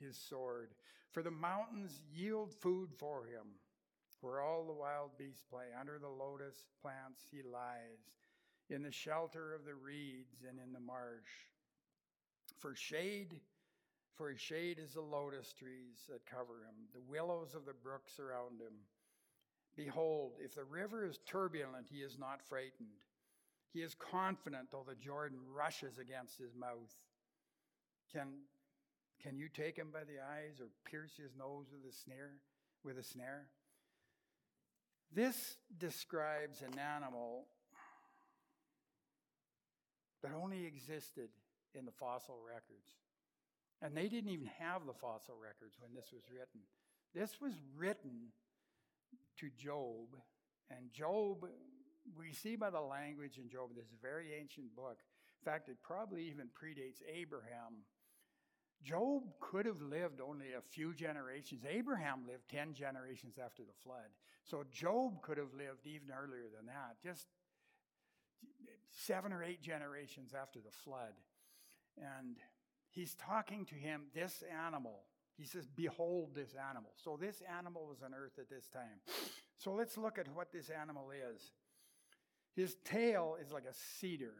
his 0.00 0.16
sword. 0.16 0.70
For 1.12 1.22
the 1.22 1.30
mountains 1.30 2.02
yield 2.12 2.52
food 2.52 2.90
for 2.96 3.24
him. 3.24 3.46
Where 4.20 4.40
all 4.40 4.66
the 4.66 4.72
wild 4.72 5.16
beasts 5.18 5.44
play, 5.50 5.66
under 5.78 5.98
the 5.98 6.08
lotus 6.08 6.64
plants 6.82 7.22
he 7.30 7.42
lies 7.42 8.10
in 8.70 8.82
the 8.82 8.92
shelter 8.92 9.54
of 9.54 9.64
the 9.64 9.74
reeds 9.74 10.44
and 10.48 10.58
in 10.58 10.72
the 10.72 10.80
marsh. 10.80 11.48
For 12.58 12.74
shade, 12.74 13.40
for 14.14 14.30
his 14.30 14.40
shade 14.40 14.78
is 14.78 14.94
the 14.94 15.00
lotus 15.00 15.52
trees 15.52 16.06
that 16.08 16.26
cover 16.26 16.64
him, 16.64 16.88
the 16.92 17.00
willows 17.00 17.54
of 17.54 17.64
the 17.64 17.72
brook 17.72 18.02
surround 18.14 18.60
him. 18.60 18.74
Behold, 19.76 20.32
if 20.38 20.54
the 20.54 20.64
river 20.64 21.06
is 21.06 21.18
turbulent, 21.26 21.88
he 21.90 21.98
is 21.98 22.18
not 22.18 22.42
frightened. 22.42 23.00
He 23.72 23.80
is 23.80 23.94
confident, 23.94 24.68
though 24.70 24.84
the 24.86 24.96
Jordan 24.96 25.38
rushes 25.54 25.98
against 25.98 26.38
his 26.38 26.54
mouth. 26.54 26.94
Can, 28.12 28.28
can 29.22 29.38
you 29.38 29.48
take 29.48 29.76
him 29.76 29.88
by 29.92 30.00
the 30.00 30.18
eyes 30.20 30.60
or 30.60 30.66
pierce 30.84 31.12
his 31.16 31.36
nose 31.38 31.66
with 31.72 31.90
a 31.90 31.96
snare? 31.96 32.38
With 32.84 32.98
a 32.98 33.04
snare? 33.04 33.46
This 35.14 35.56
describes 35.78 36.62
an 36.62 36.78
animal 36.78 37.46
that 40.22 40.32
only 40.32 40.66
existed 40.66 41.30
in 41.74 41.84
the 41.84 41.92
fossil 41.92 42.36
records. 42.46 42.90
And 43.82 43.96
they 43.96 44.08
didn't 44.08 44.30
even 44.30 44.50
have 44.58 44.86
the 44.86 44.92
fossil 44.92 45.34
records 45.40 45.76
when 45.80 45.94
this 45.94 46.12
was 46.12 46.22
written. 46.30 46.60
This 47.14 47.40
was 47.40 47.54
written 47.76 48.32
to 49.38 49.48
Job, 49.56 50.16
and 50.70 50.92
Job, 50.92 51.46
we 52.16 52.32
see 52.32 52.56
by 52.56 52.70
the 52.70 52.80
language 52.80 53.38
in 53.38 53.48
Job, 53.48 53.70
this 53.74 53.86
is 53.86 53.92
a 53.92 54.06
very 54.06 54.34
ancient 54.38 54.76
book. 54.76 54.98
In 55.40 55.50
fact, 55.50 55.68
it 55.68 55.78
probably 55.82 56.24
even 56.24 56.48
predates 56.48 57.00
Abraham. 57.10 57.84
Job 58.82 59.22
could 59.40 59.66
have 59.66 59.80
lived 59.80 60.20
only 60.20 60.52
a 60.52 60.60
few 60.60 60.94
generations. 60.94 61.64
Abraham 61.68 62.26
lived 62.26 62.48
10 62.50 62.74
generations 62.74 63.36
after 63.42 63.62
the 63.62 63.76
flood. 63.82 64.08
So 64.44 64.64
Job 64.70 65.20
could 65.22 65.38
have 65.38 65.52
lived 65.52 65.86
even 65.86 66.08
earlier 66.10 66.48
than 66.54 66.66
that, 66.66 66.96
just 67.02 67.26
seven 68.90 69.32
or 69.32 69.42
eight 69.42 69.62
generations 69.62 70.32
after 70.40 70.58
the 70.60 70.70
flood. 70.84 71.14
And 71.96 72.36
he's 72.90 73.14
talking 73.14 73.64
to 73.66 73.74
him, 73.74 74.02
this 74.14 74.42
animal. 74.66 75.00
He 75.36 75.44
says, 75.44 75.66
Behold 75.74 76.34
this 76.34 76.54
animal. 76.68 76.90
So 77.02 77.18
this 77.20 77.42
animal 77.58 77.86
was 77.88 78.02
on 78.02 78.14
earth 78.14 78.38
at 78.38 78.50
this 78.50 78.68
time. 78.68 79.00
So 79.58 79.72
let's 79.72 79.96
look 79.96 80.18
at 80.18 80.28
what 80.34 80.52
this 80.52 80.70
animal 80.70 81.10
is. 81.10 81.40
His 82.54 82.76
tail 82.84 83.36
is 83.40 83.52
like 83.52 83.64
a 83.64 83.74
cedar. 84.00 84.34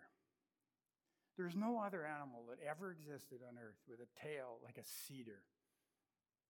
There's 1.37 1.57
no 1.57 1.81
other 1.81 2.05
animal 2.05 2.45
that 2.51 2.59
ever 2.69 2.91
existed 2.91 3.39
on 3.49 3.57
earth 3.57 3.79
with 3.89 4.01
a 4.01 4.27
tail 4.27 4.59
like 4.65 4.77
a 4.77 4.85
cedar 4.85 5.43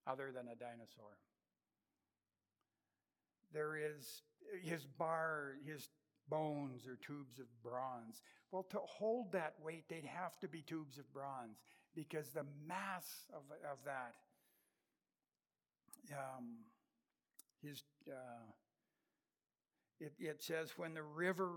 other 0.06 0.32
than 0.34 0.48
a 0.48 0.56
dinosaur. 0.56 1.18
There 3.52 3.76
is 3.76 4.22
his 4.62 4.84
bar, 4.86 5.54
his 5.64 5.88
bones 6.30 6.86
or 6.86 6.96
tubes 7.04 7.38
of 7.38 7.46
bronze. 7.62 8.22
Well, 8.52 8.64
to 8.70 8.78
hold 8.78 9.32
that 9.32 9.54
weight, 9.62 9.84
they'd 9.88 10.04
have 10.04 10.38
to 10.40 10.48
be 10.48 10.62
tubes 10.62 10.98
of 10.98 11.12
bronze 11.12 11.58
because 11.94 12.28
the 12.28 12.46
mass 12.66 13.06
of, 13.34 13.42
of 13.70 13.78
that, 13.84 14.14
um, 16.12 16.58
his, 17.62 17.82
uh, 18.08 18.50
it, 20.00 20.12
it 20.18 20.42
says, 20.42 20.72
when 20.76 20.94
the 20.94 21.02
river 21.02 21.50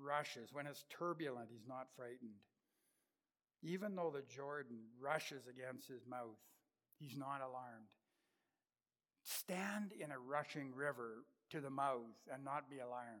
rushes, 0.00 0.50
when 0.52 0.66
it's 0.66 0.84
turbulent, 0.90 1.48
he's 1.50 1.68
not 1.68 1.88
frightened. 1.96 2.40
Even 3.62 3.94
though 3.94 4.12
the 4.12 4.24
Jordan 4.34 4.78
rushes 5.00 5.44
against 5.46 5.88
his 5.88 6.06
mouth, 6.08 6.38
he's 6.98 7.16
not 7.16 7.40
alarmed. 7.40 7.90
Stand 9.24 9.92
in 9.92 10.10
a 10.10 10.18
rushing 10.18 10.74
river 10.74 11.24
to 11.50 11.60
the 11.60 11.70
mouth 11.70 12.16
and 12.32 12.44
not 12.44 12.68
be 12.68 12.78
alarmed. 12.80 13.20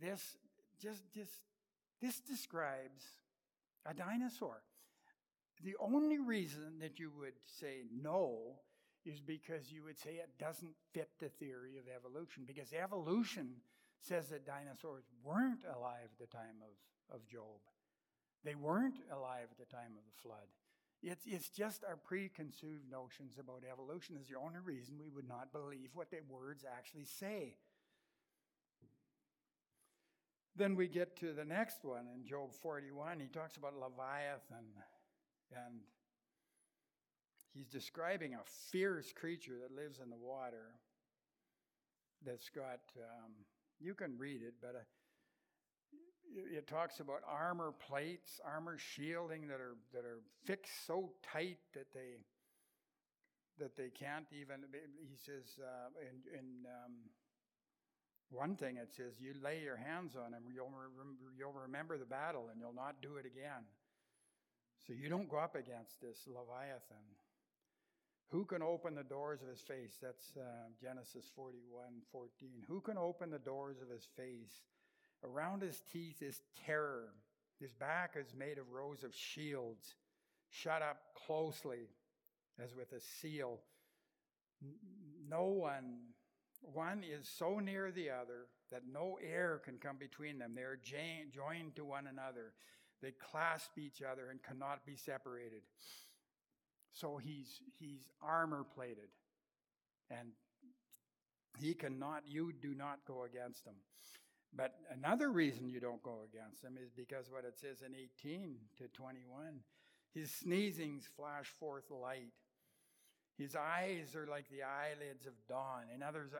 This 0.00 0.36
just, 0.80 1.02
just 1.12 1.32
this 2.00 2.20
describes 2.20 3.04
a 3.86 3.94
dinosaur. 3.94 4.62
The 5.62 5.76
only 5.78 6.18
reason 6.18 6.78
that 6.80 6.98
you 6.98 7.10
would 7.18 7.34
say 7.58 7.84
no 7.92 8.56
is 9.04 9.20
because 9.20 9.72
you 9.72 9.84
would 9.84 9.98
say 9.98 10.10
it 10.12 10.30
doesn't 10.38 10.74
fit 10.92 11.10
the 11.18 11.28
theory 11.28 11.76
of 11.78 11.84
evolution, 11.94 12.44
because 12.46 12.72
evolution 12.72 13.50
says 14.00 14.28
that 14.28 14.46
dinosaurs 14.46 15.04
weren't 15.22 15.64
alive 15.64 16.08
at 16.12 16.18
the 16.18 16.34
time 16.34 16.60
of, 16.62 17.14
of 17.16 17.26
Job. 17.28 17.60
They 18.44 18.54
weren't 18.54 19.00
alive 19.12 19.48
at 19.50 19.58
the 19.58 19.74
time 19.74 19.92
of 19.96 20.04
the 20.04 20.22
flood. 20.22 20.48
It's, 21.02 21.24
it's 21.26 21.48
just 21.48 21.84
our 21.84 21.96
preconceived 21.96 22.90
notions 22.90 23.36
about 23.38 23.62
evolution 23.70 24.16
is 24.20 24.28
the 24.28 24.38
only 24.38 24.60
reason 24.62 24.96
we 24.98 25.08
would 25.08 25.28
not 25.28 25.52
believe 25.52 25.90
what 25.94 26.10
the 26.10 26.18
words 26.28 26.64
actually 26.64 27.04
say. 27.04 27.56
Then 30.56 30.74
we 30.74 30.88
get 30.88 31.16
to 31.20 31.32
the 31.32 31.44
next 31.44 31.84
one 31.84 32.06
in 32.14 32.26
Job 32.26 32.52
41. 32.52 33.20
He 33.20 33.28
talks 33.28 33.56
about 33.56 33.74
Leviathan, 33.74 34.66
and 35.52 35.80
he's 37.54 37.68
describing 37.68 38.34
a 38.34 38.40
fierce 38.70 39.12
creature 39.12 39.58
that 39.62 39.74
lives 39.74 40.00
in 40.02 40.10
the 40.10 40.16
water 40.16 40.74
that's 42.24 42.50
got, 42.50 42.80
um, 42.98 43.32
you 43.80 43.94
can 43.94 44.18
read 44.18 44.42
it, 44.42 44.54
but 44.60 44.74
uh, 44.76 44.84
it 46.34 46.66
talks 46.66 47.00
about 47.00 47.22
armor 47.26 47.72
plates, 47.72 48.40
armor 48.44 48.76
shielding 48.78 49.48
that 49.48 49.60
are 49.60 49.76
that 49.92 50.04
are 50.04 50.20
fixed 50.44 50.86
so 50.86 51.12
tight 51.22 51.58
that 51.74 51.86
they 51.92 52.18
that 53.58 53.76
they 53.76 53.90
can't 53.90 54.26
even. 54.32 54.60
He 55.08 55.16
says 55.16 55.58
uh, 55.58 55.90
in, 56.00 56.38
in 56.38 56.46
um, 56.66 56.92
one 58.30 58.56
thing 58.56 58.76
it 58.76 58.92
says, 58.92 59.20
"You 59.20 59.34
lay 59.42 59.60
your 59.60 59.76
hands 59.76 60.16
on 60.16 60.32
him, 60.32 60.44
you'll 60.52 60.70
re- 60.70 61.16
you'll 61.36 61.52
remember 61.52 61.98
the 61.98 62.06
battle, 62.06 62.48
and 62.48 62.60
you'll 62.60 62.72
not 62.72 63.02
do 63.02 63.16
it 63.16 63.26
again." 63.26 63.64
So 64.86 64.92
you 64.92 65.08
don't 65.08 65.28
go 65.28 65.36
up 65.36 65.54
against 65.54 66.00
this 66.00 66.26
Leviathan. 66.26 67.04
Who 68.30 68.44
can 68.44 68.62
open 68.62 68.94
the 68.94 69.02
doors 69.02 69.42
of 69.42 69.48
his 69.48 69.60
face? 69.60 69.98
That's 70.00 70.36
uh, 70.36 70.70
Genesis 70.80 71.30
41 71.34 72.02
14. 72.12 72.62
Who 72.68 72.80
can 72.80 72.96
open 72.96 73.30
the 73.30 73.38
doors 73.38 73.82
of 73.82 73.90
his 73.90 74.06
face? 74.16 74.62
Around 75.24 75.62
his 75.62 75.82
teeth 75.92 76.22
is 76.22 76.40
terror. 76.64 77.12
His 77.58 77.72
back 77.74 78.14
is 78.16 78.32
made 78.34 78.58
of 78.58 78.70
rows 78.70 79.04
of 79.04 79.14
shields, 79.14 79.94
shut 80.48 80.80
up 80.80 80.98
closely 81.26 81.88
as 82.62 82.74
with 82.74 82.92
a 82.92 83.00
seal. 83.00 83.60
No 85.28 85.44
one, 85.44 85.98
one 86.60 87.02
is 87.04 87.28
so 87.28 87.58
near 87.58 87.90
the 87.90 88.10
other 88.10 88.46
that 88.70 88.82
no 88.90 89.18
air 89.22 89.60
can 89.64 89.78
come 89.78 89.96
between 89.98 90.38
them. 90.38 90.52
They 90.54 90.62
are 90.62 90.78
joined 90.82 91.76
to 91.76 91.84
one 91.84 92.06
another. 92.06 92.52
They 93.02 93.12
clasp 93.12 93.78
each 93.78 94.02
other 94.02 94.30
and 94.30 94.42
cannot 94.42 94.84
be 94.84 94.96
separated. 94.96 95.62
So 96.92 97.16
he's, 97.16 97.60
he's 97.78 98.08
armor 98.22 98.64
plated. 98.74 99.08
And 100.10 100.28
he 101.58 101.74
cannot, 101.74 102.22
you 102.26 102.52
do 102.60 102.74
not 102.74 103.00
go 103.06 103.24
against 103.24 103.66
him. 103.66 103.74
But 104.54 104.74
another 104.90 105.30
reason 105.30 105.68
you 105.68 105.80
don't 105.80 106.02
go 106.02 106.20
against 106.32 106.64
him 106.64 106.76
is 106.82 106.90
because 106.90 107.30
what 107.30 107.44
it 107.44 107.58
says 107.58 107.82
in 107.86 107.94
18 107.94 108.56
to 108.78 108.88
21 108.88 109.60
his 110.14 110.30
sneezings 110.30 111.04
flash 111.16 111.46
forth 111.46 111.90
light. 111.90 112.32
His 113.40 113.56
eyes 113.56 114.14
are 114.14 114.26
like 114.26 114.50
the 114.50 114.62
eyelids 114.62 115.24
of 115.26 115.32
dawn. 115.48 115.84
In 115.94 116.02
others, 116.02 116.32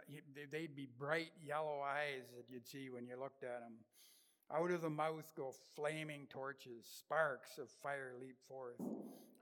they'd 0.52 0.76
be 0.76 0.86
bright 0.98 1.32
yellow 1.42 1.80
eyes 1.80 2.24
that 2.36 2.52
you'd 2.52 2.68
see 2.68 2.90
when 2.90 3.06
you 3.06 3.18
looked 3.18 3.42
at 3.42 3.62
him. 3.62 3.72
Out 4.52 4.70
of 4.70 4.82
the 4.82 4.90
mouth 4.90 5.32
go 5.34 5.54
flaming 5.74 6.26
torches, 6.28 6.84
sparks 6.84 7.56
of 7.56 7.70
fire 7.82 8.12
leap 8.20 8.36
forth. 8.46 8.76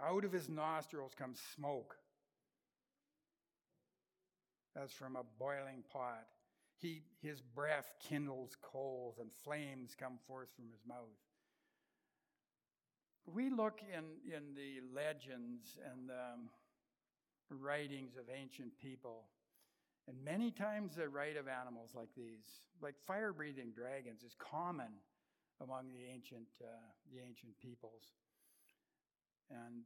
Out 0.01 0.25
of 0.25 0.31
his 0.31 0.49
nostrils 0.49 1.17
comes 1.19 1.41
smoke, 1.57 1.97
as 4.81 4.93
from 4.93 5.17
a 5.17 5.25
boiling 5.41 5.83
pot. 5.93 6.29
He, 6.81 7.03
his 7.21 7.41
breath 7.41 7.93
kindles 8.09 8.57
coals 8.63 9.19
and 9.19 9.33
flames 9.33 9.97
come 9.99 10.19
forth 10.29 10.51
from 10.55 10.67
his 10.71 10.87
mouth. 10.87 11.19
We 13.27 13.51
look 13.51 13.81
in, 13.83 14.05
in 14.33 14.55
the 14.55 14.81
legends 14.95 15.77
and 15.85 16.09
the 16.09 16.37
writings 17.57 18.17
of 18.17 18.25
ancient 18.35 18.73
people, 18.81 19.25
and 20.07 20.17
many 20.25 20.51
times 20.51 20.97
they 20.97 21.07
write 21.07 21.37
of 21.37 21.47
animals 21.49 21.91
like 21.95 22.09
these, 22.17 22.63
like 22.83 22.95
fire 23.07 23.33
breathing 23.33 23.73
dragons, 23.75 24.23
is 24.23 24.35
common 24.39 24.93
among 25.61 25.93
the 25.93 26.05
ancient, 26.13 26.49
uh, 26.63 26.67
the 27.13 27.21
ancient 27.21 27.53
peoples. 27.61 28.03
And 29.51 29.83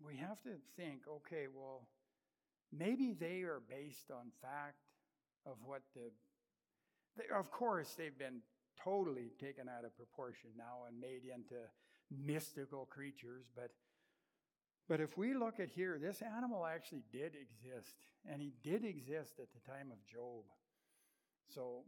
we 0.00 0.16
have 0.16 0.42
to 0.42 0.50
think 0.76 1.02
okay, 1.08 1.46
well, 1.54 1.88
Maybe 2.72 3.12
they 3.12 3.42
are 3.42 3.60
based 3.68 4.10
on 4.10 4.30
fact 4.42 4.82
of 5.44 5.56
what 5.64 5.82
the. 5.94 6.10
They, 7.16 7.24
of 7.34 7.50
course, 7.50 7.94
they've 7.96 8.18
been 8.18 8.40
totally 8.82 9.30
taken 9.40 9.68
out 9.68 9.84
of 9.84 9.96
proportion 9.96 10.50
now 10.56 10.84
and 10.86 11.00
made 11.00 11.22
into 11.24 11.60
mystical 12.10 12.86
creatures, 12.86 13.44
but. 13.54 13.70
But 14.88 15.00
if 15.00 15.18
we 15.18 15.34
look 15.34 15.58
at 15.58 15.68
here, 15.68 15.98
this 16.00 16.22
animal 16.22 16.64
actually 16.64 17.02
did 17.10 17.32
exist, 17.34 17.96
and 18.30 18.40
he 18.40 18.52
did 18.62 18.84
exist 18.84 19.40
at 19.40 19.48
the 19.52 19.70
time 19.70 19.90
of 19.90 19.98
Job. 20.06 20.44
So 21.52 21.82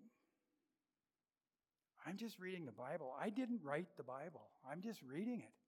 I'm 2.05 2.17
just 2.17 2.41
reading 2.41 2.67
the 2.67 2.73
Bible. 2.73 3.15
I 3.21 3.31
didn't 3.31 3.61
write 3.63 3.87
the 3.97 4.03
Bible, 4.03 4.49
I'm 4.69 4.81
just 4.81 5.01
reading 5.03 5.41
it. 5.41 5.59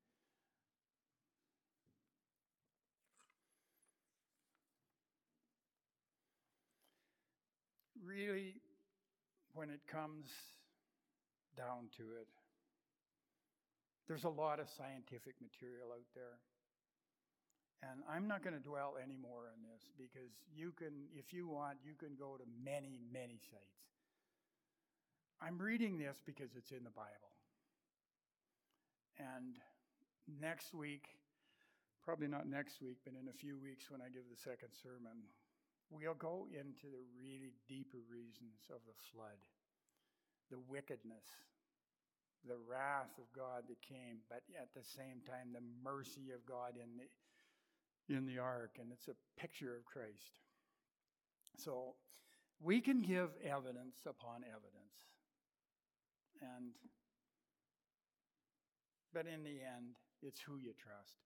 really, 8.10 8.56
when 9.54 9.70
it 9.70 9.80
comes 9.86 10.30
down 11.56 11.88
to 11.96 12.02
it, 12.20 12.28
there's 14.08 14.24
a 14.24 14.28
lot 14.28 14.58
of 14.58 14.68
scientific 14.68 15.34
material 15.40 15.92
out 15.92 16.08
there. 16.14 16.38
And 17.82 18.04
I'm 18.04 18.28
not 18.28 18.44
going 18.44 18.54
to 18.54 18.62
dwell 18.62 19.00
any 19.02 19.16
more 19.16 19.48
on 19.48 19.64
this 19.64 19.88
because 19.96 20.36
you 20.52 20.72
can, 20.76 21.08
if 21.16 21.32
you 21.32 21.48
want, 21.48 21.78
you 21.82 21.94
can 21.96 22.12
go 22.18 22.36
to 22.36 22.44
many, 22.62 23.00
many 23.12 23.40
sites. 23.40 23.80
I'm 25.40 25.56
reading 25.56 25.96
this 25.96 26.20
because 26.24 26.52
it's 26.56 26.70
in 26.70 26.84
the 26.84 26.92
Bible. 26.92 27.32
And 29.16 29.56
next 30.28 30.74
week, 30.74 31.08
probably 32.04 32.28
not 32.28 32.46
next 32.46 32.82
week, 32.82 32.98
but 33.04 33.14
in 33.16 33.28
a 33.28 33.36
few 33.36 33.56
weeks 33.56 33.90
when 33.90 34.02
I 34.02 34.12
give 34.12 34.28
the 34.28 34.36
second 34.36 34.76
sermon, 34.76 35.24
We'll 35.90 36.14
go 36.14 36.46
into 36.54 36.86
the 36.86 37.02
really 37.18 37.50
deeper 37.66 37.98
reasons 38.06 38.62
of 38.70 38.78
the 38.86 38.94
flood 39.10 39.42
the 40.50 40.58
wickedness, 40.66 41.22
the 42.42 42.58
wrath 42.66 43.14
of 43.22 43.30
God 43.30 43.70
that 43.70 43.78
came, 43.86 44.18
but 44.26 44.42
at 44.58 44.74
the 44.74 44.82
same 44.82 45.22
time, 45.22 45.54
the 45.54 45.62
mercy 45.78 46.34
of 46.34 46.42
God 46.42 46.74
in 46.74 46.98
the, 46.98 47.06
in 48.10 48.26
the 48.26 48.38
ark. 48.38 48.76
And 48.80 48.90
it's 48.92 49.08
a 49.08 49.40
picture 49.40 49.74
of 49.76 49.84
Christ. 49.84 50.40
So 51.56 51.94
we 52.60 52.80
can 52.80 53.02
give 53.02 53.30
evidence 53.44 53.96
upon 54.06 54.42
evidence. 54.44 54.96
And 56.42 56.72
but 59.12 59.26
in 59.26 59.42
the 59.42 59.58
end, 59.60 59.98
it's 60.22 60.40
who 60.40 60.56
you 60.56 60.72
trust. 60.78 61.18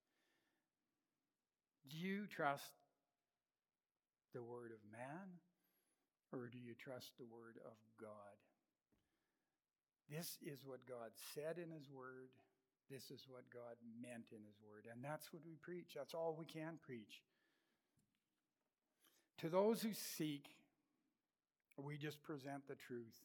Do 1.90 1.98
you 1.98 2.26
trust 2.26 2.72
the 4.32 4.42
word 4.42 4.72
of 4.72 4.80
man, 4.90 5.38
or 6.32 6.48
do 6.48 6.59
you 6.59 6.74
trust 6.74 7.12
the 7.18 7.26
word 7.26 7.59
of 7.64 7.76
God? 8.00 8.40
This 10.11 10.38
is 10.44 10.64
what 10.64 10.86
God 10.88 11.12
said 11.34 11.56
in 11.59 11.70
His 11.70 11.88
Word. 11.90 12.28
This 12.91 13.11
is 13.11 13.26
what 13.28 13.51
God 13.53 13.76
meant 14.01 14.26
in 14.32 14.45
His 14.45 14.57
Word. 14.61 14.87
And 14.93 15.03
that's 15.03 15.32
what 15.32 15.43
we 15.45 15.57
preach. 15.61 15.93
That's 15.97 16.14
all 16.14 16.37
we 16.39 16.45
can 16.45 16.78
preach. 16.85 17.22
To 19.39 19.49
those 19.49 19.82
who 19.82 19.93
seek, 19.93 20.47
we 21.76 21.97
just 21.97 22.22
present 22.22 22.68
the 22.68 22.76
truth 22.76 23.18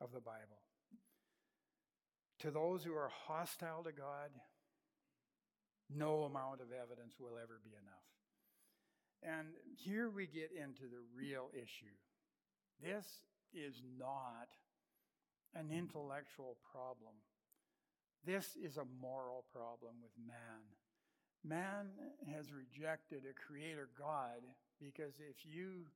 of 0.00 0.12
the 0.12 0.20
Bible. 0.20 0.62
To 2.40 2.50
those 2.50 2.84
who 2.84 2.94
are 2.94 3.10
hostile 3.26 3.82
to 3.84 3.92
God, 3.92 4.30
no 5.90 6.24
amount 6.24 6.60
of 6.60 6.68
evidence 6.70 7.14
will 7.18 7.38
ever 7.42 7.60
be 7.64 7.70
enough. 7.70 8.08
And 9.22 9.48
here 9.76 10.10
we 10.10 10.26
get 10.26 10.50
into 10.52 10.82
the 10.82 11.02
real 11.16 11.50
issue. 11.54 11.96
This 12.80 13.06
is 13.52 13.82
not 13.98 14.48
an 15.54 15.70
intellectual 15.72 16.56
problem. 16.70 17.14
This 18.24 18.56
is 18.56 18.76
a 18.76 18.86
moral 19.00 19.44
problem 19.52 19.94
with 20.02 20.12
man. 20.26 20.62
Man 21.44 21.86
has 22.34 22.52
rejected 22.52 23.22
a 23.24 23.34
creator 23.34 23.88
God 23.98 24.42
because 24.80 25.14
if 25.18 25.46
you 25.46 25.86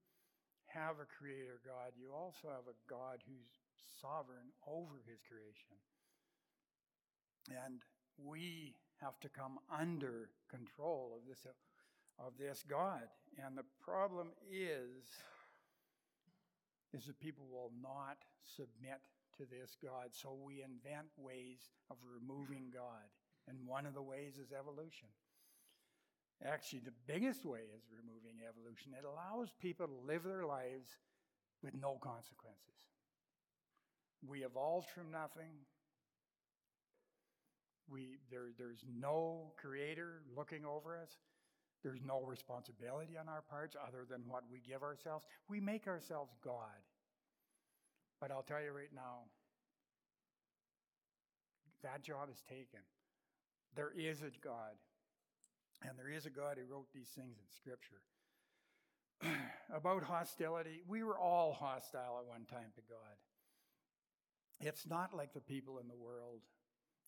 have 0.66 0.96
a 1.02 1.10
creator 1.18 1.60
God, 1.66 1.92
you 1.98 2.12
also 2.14 2.48
have 2.48 2.66
a 2.70 2.78
God 2.88 3.20
who's 3.26 3.52
sovereign 4.00 4.54
over 4.66 5.02
his 5.06 5.20
creation. 5.28 5.76
And 7.50 7.82
we 8.16 8.74
have 9.00 9.18
to 9.20 9.28
come 9.28 9.58
under 9.70 10.30
control 10.48 11.12
of 11.18 11.28
this, 11.28 11.46
of 12.18 12.32
this 12.38 12.64
God. 12.68 13.10
And 13.36 13.58
the 13.58 13.66
problem 13.82 14.28
is, 14.50 15.04
is 16.94 17.06
that 17.06 17.18
people 17.20 17.46
will 17.50 17.72
not 17.82 18.18
submit 18.56 19.00
to 19.42 19.50
this 19.50 19.76
God. 19.82 20.14
So 20.14 20.38
we 20.38 20.62
invent 20.62 21.10
ways 21.18 21.58
of 21.90 21.96
removing 22.06 22.70
God. 22.72 23.10
And 23.48 23.58
one 23.66 23.86
of 23.86 23.94
the 23.94 24.02
ways 24.02 24.38
is 24.38 24.54
evolution. 24.54 25.10
Actually, 26.44 26.80
the 26.80 26.94
biggest 27.06 27.44
way 27.44 27.66
is 27.74 27.82
removing 27.90 28.38
evolution. 28.46 28.94
It 28.94 29.04
allows 29.04 29.50
people 29.60 29.86
to 29.86 30.06
live 30.06 30.22
their 30.22 30.46
lives 30.46 30.90
with 31.62 31.74
no 31.74 31.98
consequences. 32.02 32.86
We 34.26 34.44
evolved 34.44 34.88
from 34.94 35.10
nothing. 35.10 35.66
We, 37.90 38.18
there, 38.30 38.50
there's 38.58 38.84
no 38.98 39.52
creator 39.56 40.22
looking 40.36 40.64
over 40.64 40.98
us. 40.98 41.10
There's 41.82 42.00
no 42.06 42.22
responsibility 42.22 43.18
on 43.18 43.28
our 43.28 43.42
parts 43.42 43.76
other 43.76 44.06
than 44.08 44.22
what 44.28 44.44
we 44.50 44.60
give 44.60 44.82
ourselves. 44.82 45.26
We 45.48 45.60
make 45.60 45.88
ourselves 45.88 46.32
God. 46.44 46.78
But 48.22 48.30
I'll 48.30 48.46
tell 48.46 48.62
you 48.62 48.70
right 48.70 48.94
now, 48.94 49.26
that 51.82 52.04
job 52.04 52.28
is 52.30 52.40
taken. 52.48 52.78
There 53.74 53.90
is 53.98 54.22
a 54.22 54.30
God, 54.44 54.78
and 55.82 55.98
there 55.98 56.08
is 56.08 56.24
a 56.24 56.30
God 56.30 56.56
who 56.56 56.72
wrote 56.72 56.86
these 56.94 57.08
things 57.08 57.34
in 57.36 57.50
Scripture. 57.50 58.00
About 59.74 60.04
hostility, 60.04 60.82
we 60.86 61.02
were 61.02 61.18
all 61.18 61.52
hostile 61.52 62.20
at 62.20 62.28
one 62.28 62.44
time 62.44 62.70
to 62.76 62.82
God. 62.88 63.18
It's 64.60 64.86
not 64.86 65.12
like 65.12 65.34
the 65.34 65.40
people 65.40 65.80
in 65.80 65.88
the 65.88 65.96
world 65.96 66.42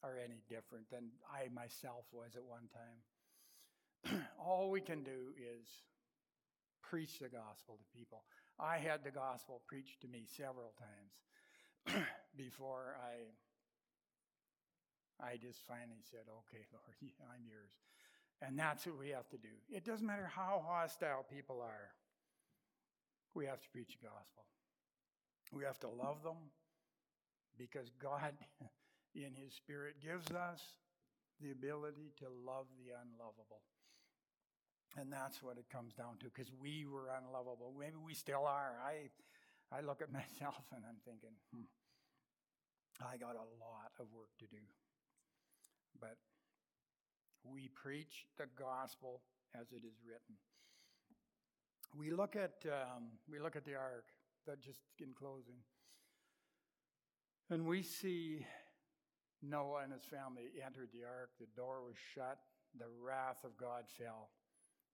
are 0.02 0.16
any 0.18 0.42
different 0.48 0.90
than 0.90 1.10
I 1.32 1.46
myself 1.54 2.06
was 2.10 2.34
at 2.34 2.42
one 2.44 2.66
time. 2.74 4.20
all 4.44 4.68
we 4.68 4.80
can 4.80 5.04
do 5.04 5.30
is 5.38 5.68
preach 6.82 7.20
the 7.20 7.28
gospel 7.28 7.78
to 7.78 7.96
people. 7.96 8.24
I 8.58 8.78
had 8.78 9.02
the 9.02 9.10
gospel 9.10 9.62
preached 9.66 10.00
to 10.02 10.08
me 10.08 10.26
several 10.36 10.72
times 10.78 12.04
before 12.36 12.96
I 13.00 13.32
I 15.22 15.36
just 15.36 15.62
finally 15.66 16.02
said, 16.10 16.26
"Okay, 16.26 16.66
Lord, 16.72 17.14
I'm 17.30 17.46
yours." 17.46 17.70
And 18.42 18.58
that's 18.58 18.86
what 18.86 18.98
we 18.98 19.10
have 19.10 19.28
to 19.30 19.38
do. 19.38 19.54
It 19.70 19.84
doesn't 19.84 20.06
matter 20.06 20.30
how 20.34 20.62
hostile 20.66 21.24
people 21.30 21.62
are. 21.62 21.94
We 23.34 23.46
have 23.46 23.60
to 23.60 23.68
preach 23.70 23.96
the 24.00 24.08
gospel. 24.08 24.44
We 25.52 25.64
have 25.64 25.78
to 25.80 25.88
love 25.88 26.22
them 26.22 26.50
because 27.56 27.90
God 28.02 28.34
in 29.14 29.34
his 29.34 29.54
spirit 29.54 29.96
gives 30.02 30.30
us 30.32 30.60
the 31.40 31.52
ability 31.52 32.12
to 32.18 32.26
love 32.44 32.66
the 32.78 32.90
unlovable. 32.90 33.62
And 34.96 35.12
that's 35.12 35.42
what 35.42 35.58
it 35.58 35.66
comes 35.70 35.92
down 35.92 36.18
to 36.20 36.26
because 36.26 36.52
we 36.54 36.86
were 36.86 37.10
unlovable. 37.10 37.74
Maybe 37.78 37.98
we 37.98 38.14
still 38.14 38.46
are. 38.46 38.78
I, 38.78 39.10
I 39.74 39.80
look 39.80 40.00
at 40.02 40.12
myself 40.20 40.62
and 40.74 40.84
I'm 40.86 41.02
thinking, 41.04 41.34
hmm, 41.52 41.66
I 43.02 43.16
got 43.16 43.34
a 43.34 43.46
lot 43.58 43.90
of 43.98 44.06
work 44.14 44.30
to 44.38 44.46
do. 44.46 44.62
But 46.00 46.16
we 47.44 47.68
preach 47.74 48.26
the 48.38 48.46
gospel 48.58 49.20
as 49.54 49.72
it 49.72 49.84
is 49.84 49.98
written. 50.06 50.36
We 51.96 52.10
look 52.10 52.34
at 52.34 52.64
um, 52.66 53.18
we 53.30 53.38
look 53.38 53.54
at 53.54 53.64
the 53.64 53.74
ark. 53.74 54.06
That 54.46 54.60
just 54.60 54.80
in 55.00 55.14
closing, 55.14 55.56
and 57.48 57.64
we 57.66 57.82
see 57.82 58.44
Noah 59.42 59.84
and 59.84 59.92
his 59.92 60.04
family 60.04 60.50
entered 60.64 60.88
the 60.92 61.04
ark. 61.04 61.30
The 61.40 61.46
door 61.56 61.80
was 61.86 61.96
shut. 62.14 62.38
The 62.78 62.90
wrath 63.02 63.44
of 63.44 63.56
God 63.56 63.84
fell. 63.96 64.28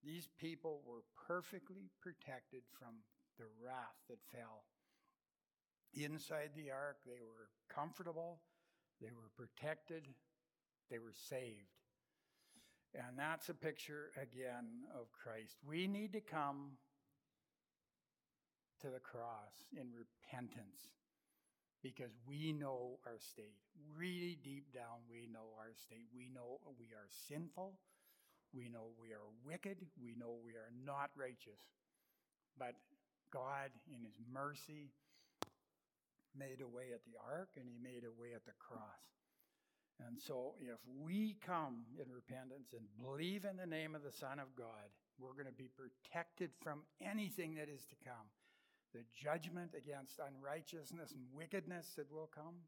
These 0.03 0.29
people 0.39 0.81
were 0.85 1.03
perfectly 1.27 1.89
protected 2.01 2.61
from 2.79 2.95
the 3.37 3.45
wrath 3.63 3.97
that 4.09 4.19
fell. 4.31 4.63
Inside 5.93 6.51
the 6.55 6.71
ark, 6.71 6.97
they 7.05 7.21
were 7.21 7.49
comfortable, 7.73 8.39
they 9.01 9.11
were 9.11 9.29
protected, 9.35 10.07
they 10.89 10.99
were 10.99 11.13
saved. 11.13 11.77
And 12.93 13.17
that's 13.17 13.49
a 13.49 13.53
picture 13.53 14.11
again 14.15 14.87
of 14.93 15.11
Christ. 15.11 15.57
We 15.65 15.87
need 15.87 16.13
to 16.13 16.21
come 16.21 16.77
to 18.81 18.87
the 18.89 18.99
cross 18.99 19.67
in 19.77 19.87
repentance 19.93 20.89
because 21.81 22.11
we 22.27 22.51
know 22.51 22.99
our 23.05 23.19
state. 23.19 23.57
Really 23.97 24.37
deep 24.43 24.73
down, 24.73 25.05
we 25.09 25.27
know 25.31 25.55
our 25.57 25.73
state. 25.73 26.07
We 26.15 26.29
know 26.33 26.59
we 26.79 26.87
are 26.87 27.07
sinful. 27.27 27.73
We 28.53 28.67
know 28.67 28.91
we 28.99 29.11
are 29.11 29.27
wicked. 29.45 29.77
We 30.01 30.15
know 30.17 30.35
we 30.43 30.53
are 30.53 30.71
not 30.85 31.11
righteous. 31.15 31.61
But 32.59 32.75
God, 33.31 33.71
in 33.87 34.03
His 34.03 34.19
mercy, 34.31 34.91
made 36.37 36.59
a 36.61 36.67
way 36.67 36.91
at 36.93 37.03
the 37.05 37.15
ark 37.19 37.49
and 37.55 37.65
He 37.67 37.79
made 37.81 38.03
a 38.03 38.11
way 38.11 38.33
at 38.35 38.45
the 38.45 38.55
cross. 38.59 39.07
And 40.07 40.19
so, 40.19 40.55
if 40.59 40.79
we 40.99 41.37
come 41.45 41.85
in 41.95 42.11
repentance 42.11 42.73
and 42.73 42.83
believe 42.99 43.45
in 43.45 43.55
the 43.55 43.69
name 43.69 43.95
of 43.95 44.03
the 44.03 44.11
Son 44.11 44.39
of 44.39 44.55
God, 44.57 44.89
we're 45.19 45.33
going 45.33 45.45
to 45.45 45.51
be 45.51 45.69
protected 45.69 46.49
from 46.61 46.81
anything 46.99 47.55
that 47.55 47.69
is 47.69 47.85
to 47.85 47.95
come. 48.03 48.27
The 48.93 49.05
judgment 49.15 49.71
against 49.77 50.19
unrighteousness 50.19 51.11
and 51.11 51.21
wickedness 51.33 51.93
that 51.95 52.11
will 52.11 52.29
come 52.33 52.65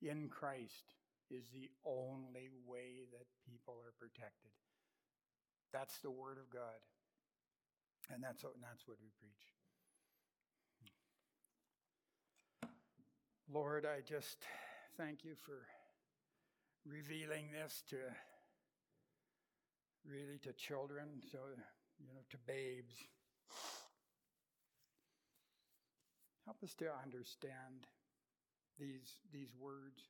in 0.00 0.28
Christ 0.28 0.94
is 1.30 1.48
the 1.52 1.70
only 1.84 2.50
way 2.66 3.06
that 3.12 3.26
people 3.44 3.74
are 3.74 3.92
protected. 3.98 4.52
That's 5.72 5.98
the 5.98 6.10
Word 6.10 6.38
of 6.38 6.50
God. 6.52 6.80
And 8.12 8.22
that's 8.22 8.44
what, 8.44 8.54
and 8.54 8.62
that's 8.62 8.86
what 8.86 8.98
we 9.02 9.10
preach. 9.18 9.56
Lord, 13.52 13.86
I 13.86 14.00
just 14.00 14.38
thank 14.96 15.24
you 15.24 15.34
for 15.44 15.66
revealing 16.84 17.50
this 17.52 17.82
to 17.90 17.96
really 20.04 20.38
to 20.42 20.52
children, 20.52 21.20
so 21.30 21.38
you 21.98 22.06
know, 22.06 22.20
to 22.30 22.36
babes. 22.46 22.94
Help 26.44 26.62
us 26.62 26.74
to 26.74 26.86
understand 27.04 27.86
these, 28.78 29.10
these 29.32 29.52
words. 29.58 30.02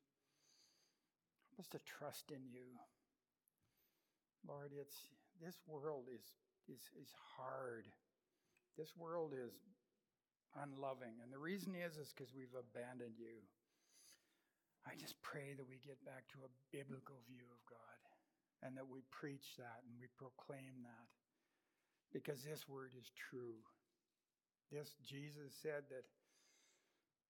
Us 1.58 1.68
to 1.68 1.80
trust 1.88 2.30
in 2.30 2.44
you. 2.52 2.68
Lord, 4.46 4.72
it's 4.76 5.08
this 5.40 5.56
world 5.66 6.04
is 6.12 6.22
is 6.68 6.84
is 7.00 7.12
hard. 7.36 7.88
This 8.76 8.92
world 8.96 9.32
is 9.32 9.56
unloving. 10.60 11.16
And 11.24 11.32
the 11.32 11.40
reason 11.40 11.74
is 11.74 11.96
is 11.96 12.12
because 12.12 12.32
we've 12.36 12.52
abandoned 12.52 13.16
you. 13.16 13.40
I 14.86 14.94
just 15.00 15.16
pray 15.22 15.56
that 15.56 15.66
we 15.66 15.80
get 15.82 15.98
back 16.04 16.28
to 16.36 16.44
a 16.46 16.52
biblical 16.70 17.16
view 17.26 17.48
of 17.50 17.60
God 17.66 18.00
and 18.62 18.76
that 18.76 18.86
we 18.86 19.00
preach 19.10 19.56
that 19.58 19.82
and 19.82 19.96
we 19.98 20.06
proclaim 20.14 20.84
that 20.84 21.08
because 22.12 22.44
this 22.44 22.68
word 22.68 22.92
is 22.96 23.10
true. 23.16 23.58
This 24.70 24.94
Jesus 25.02 25.56
said 25.62 25.88
that 25.90 26.04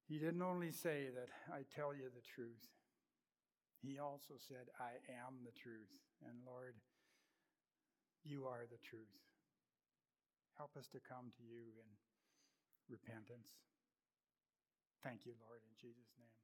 he 0.08 0.18
didn't 0.18 0.42
only 0.42 0.70
say 0.70 1.08
that 1.14 1.30
I 1.52 1.62
tell 1.74 1.94
you 1.94 2.10
the 2.10 2.22
truth. 2.22 2.66
He 3.86 4.02
also 4.02 4.34
said 4.34 4.66
I 4.82 4.98
am 5.14 5.46
the 5.46 5.54
truth. 5.54 5.94
And 6.26 6.34
Lord, 6.42 6.74
you 8.26 8.50
are 8.50 8.66
the 8.66 8.82
truth. 8.82 9.14
Help 10.58 10.74
us 10.74 10.90
to 10.90 10.98
come 10.98 11.30
to 11.38 11.44
you 11.46 11.70
in 11.78 11.88
repentance. 12.90 13.54
Thank 15.04 15.22
you, 15.22 15.38
Lord, 15.38 15.62
in 15.62 15.74
Jesus' 15.78 16.10
name. 16.18 16.35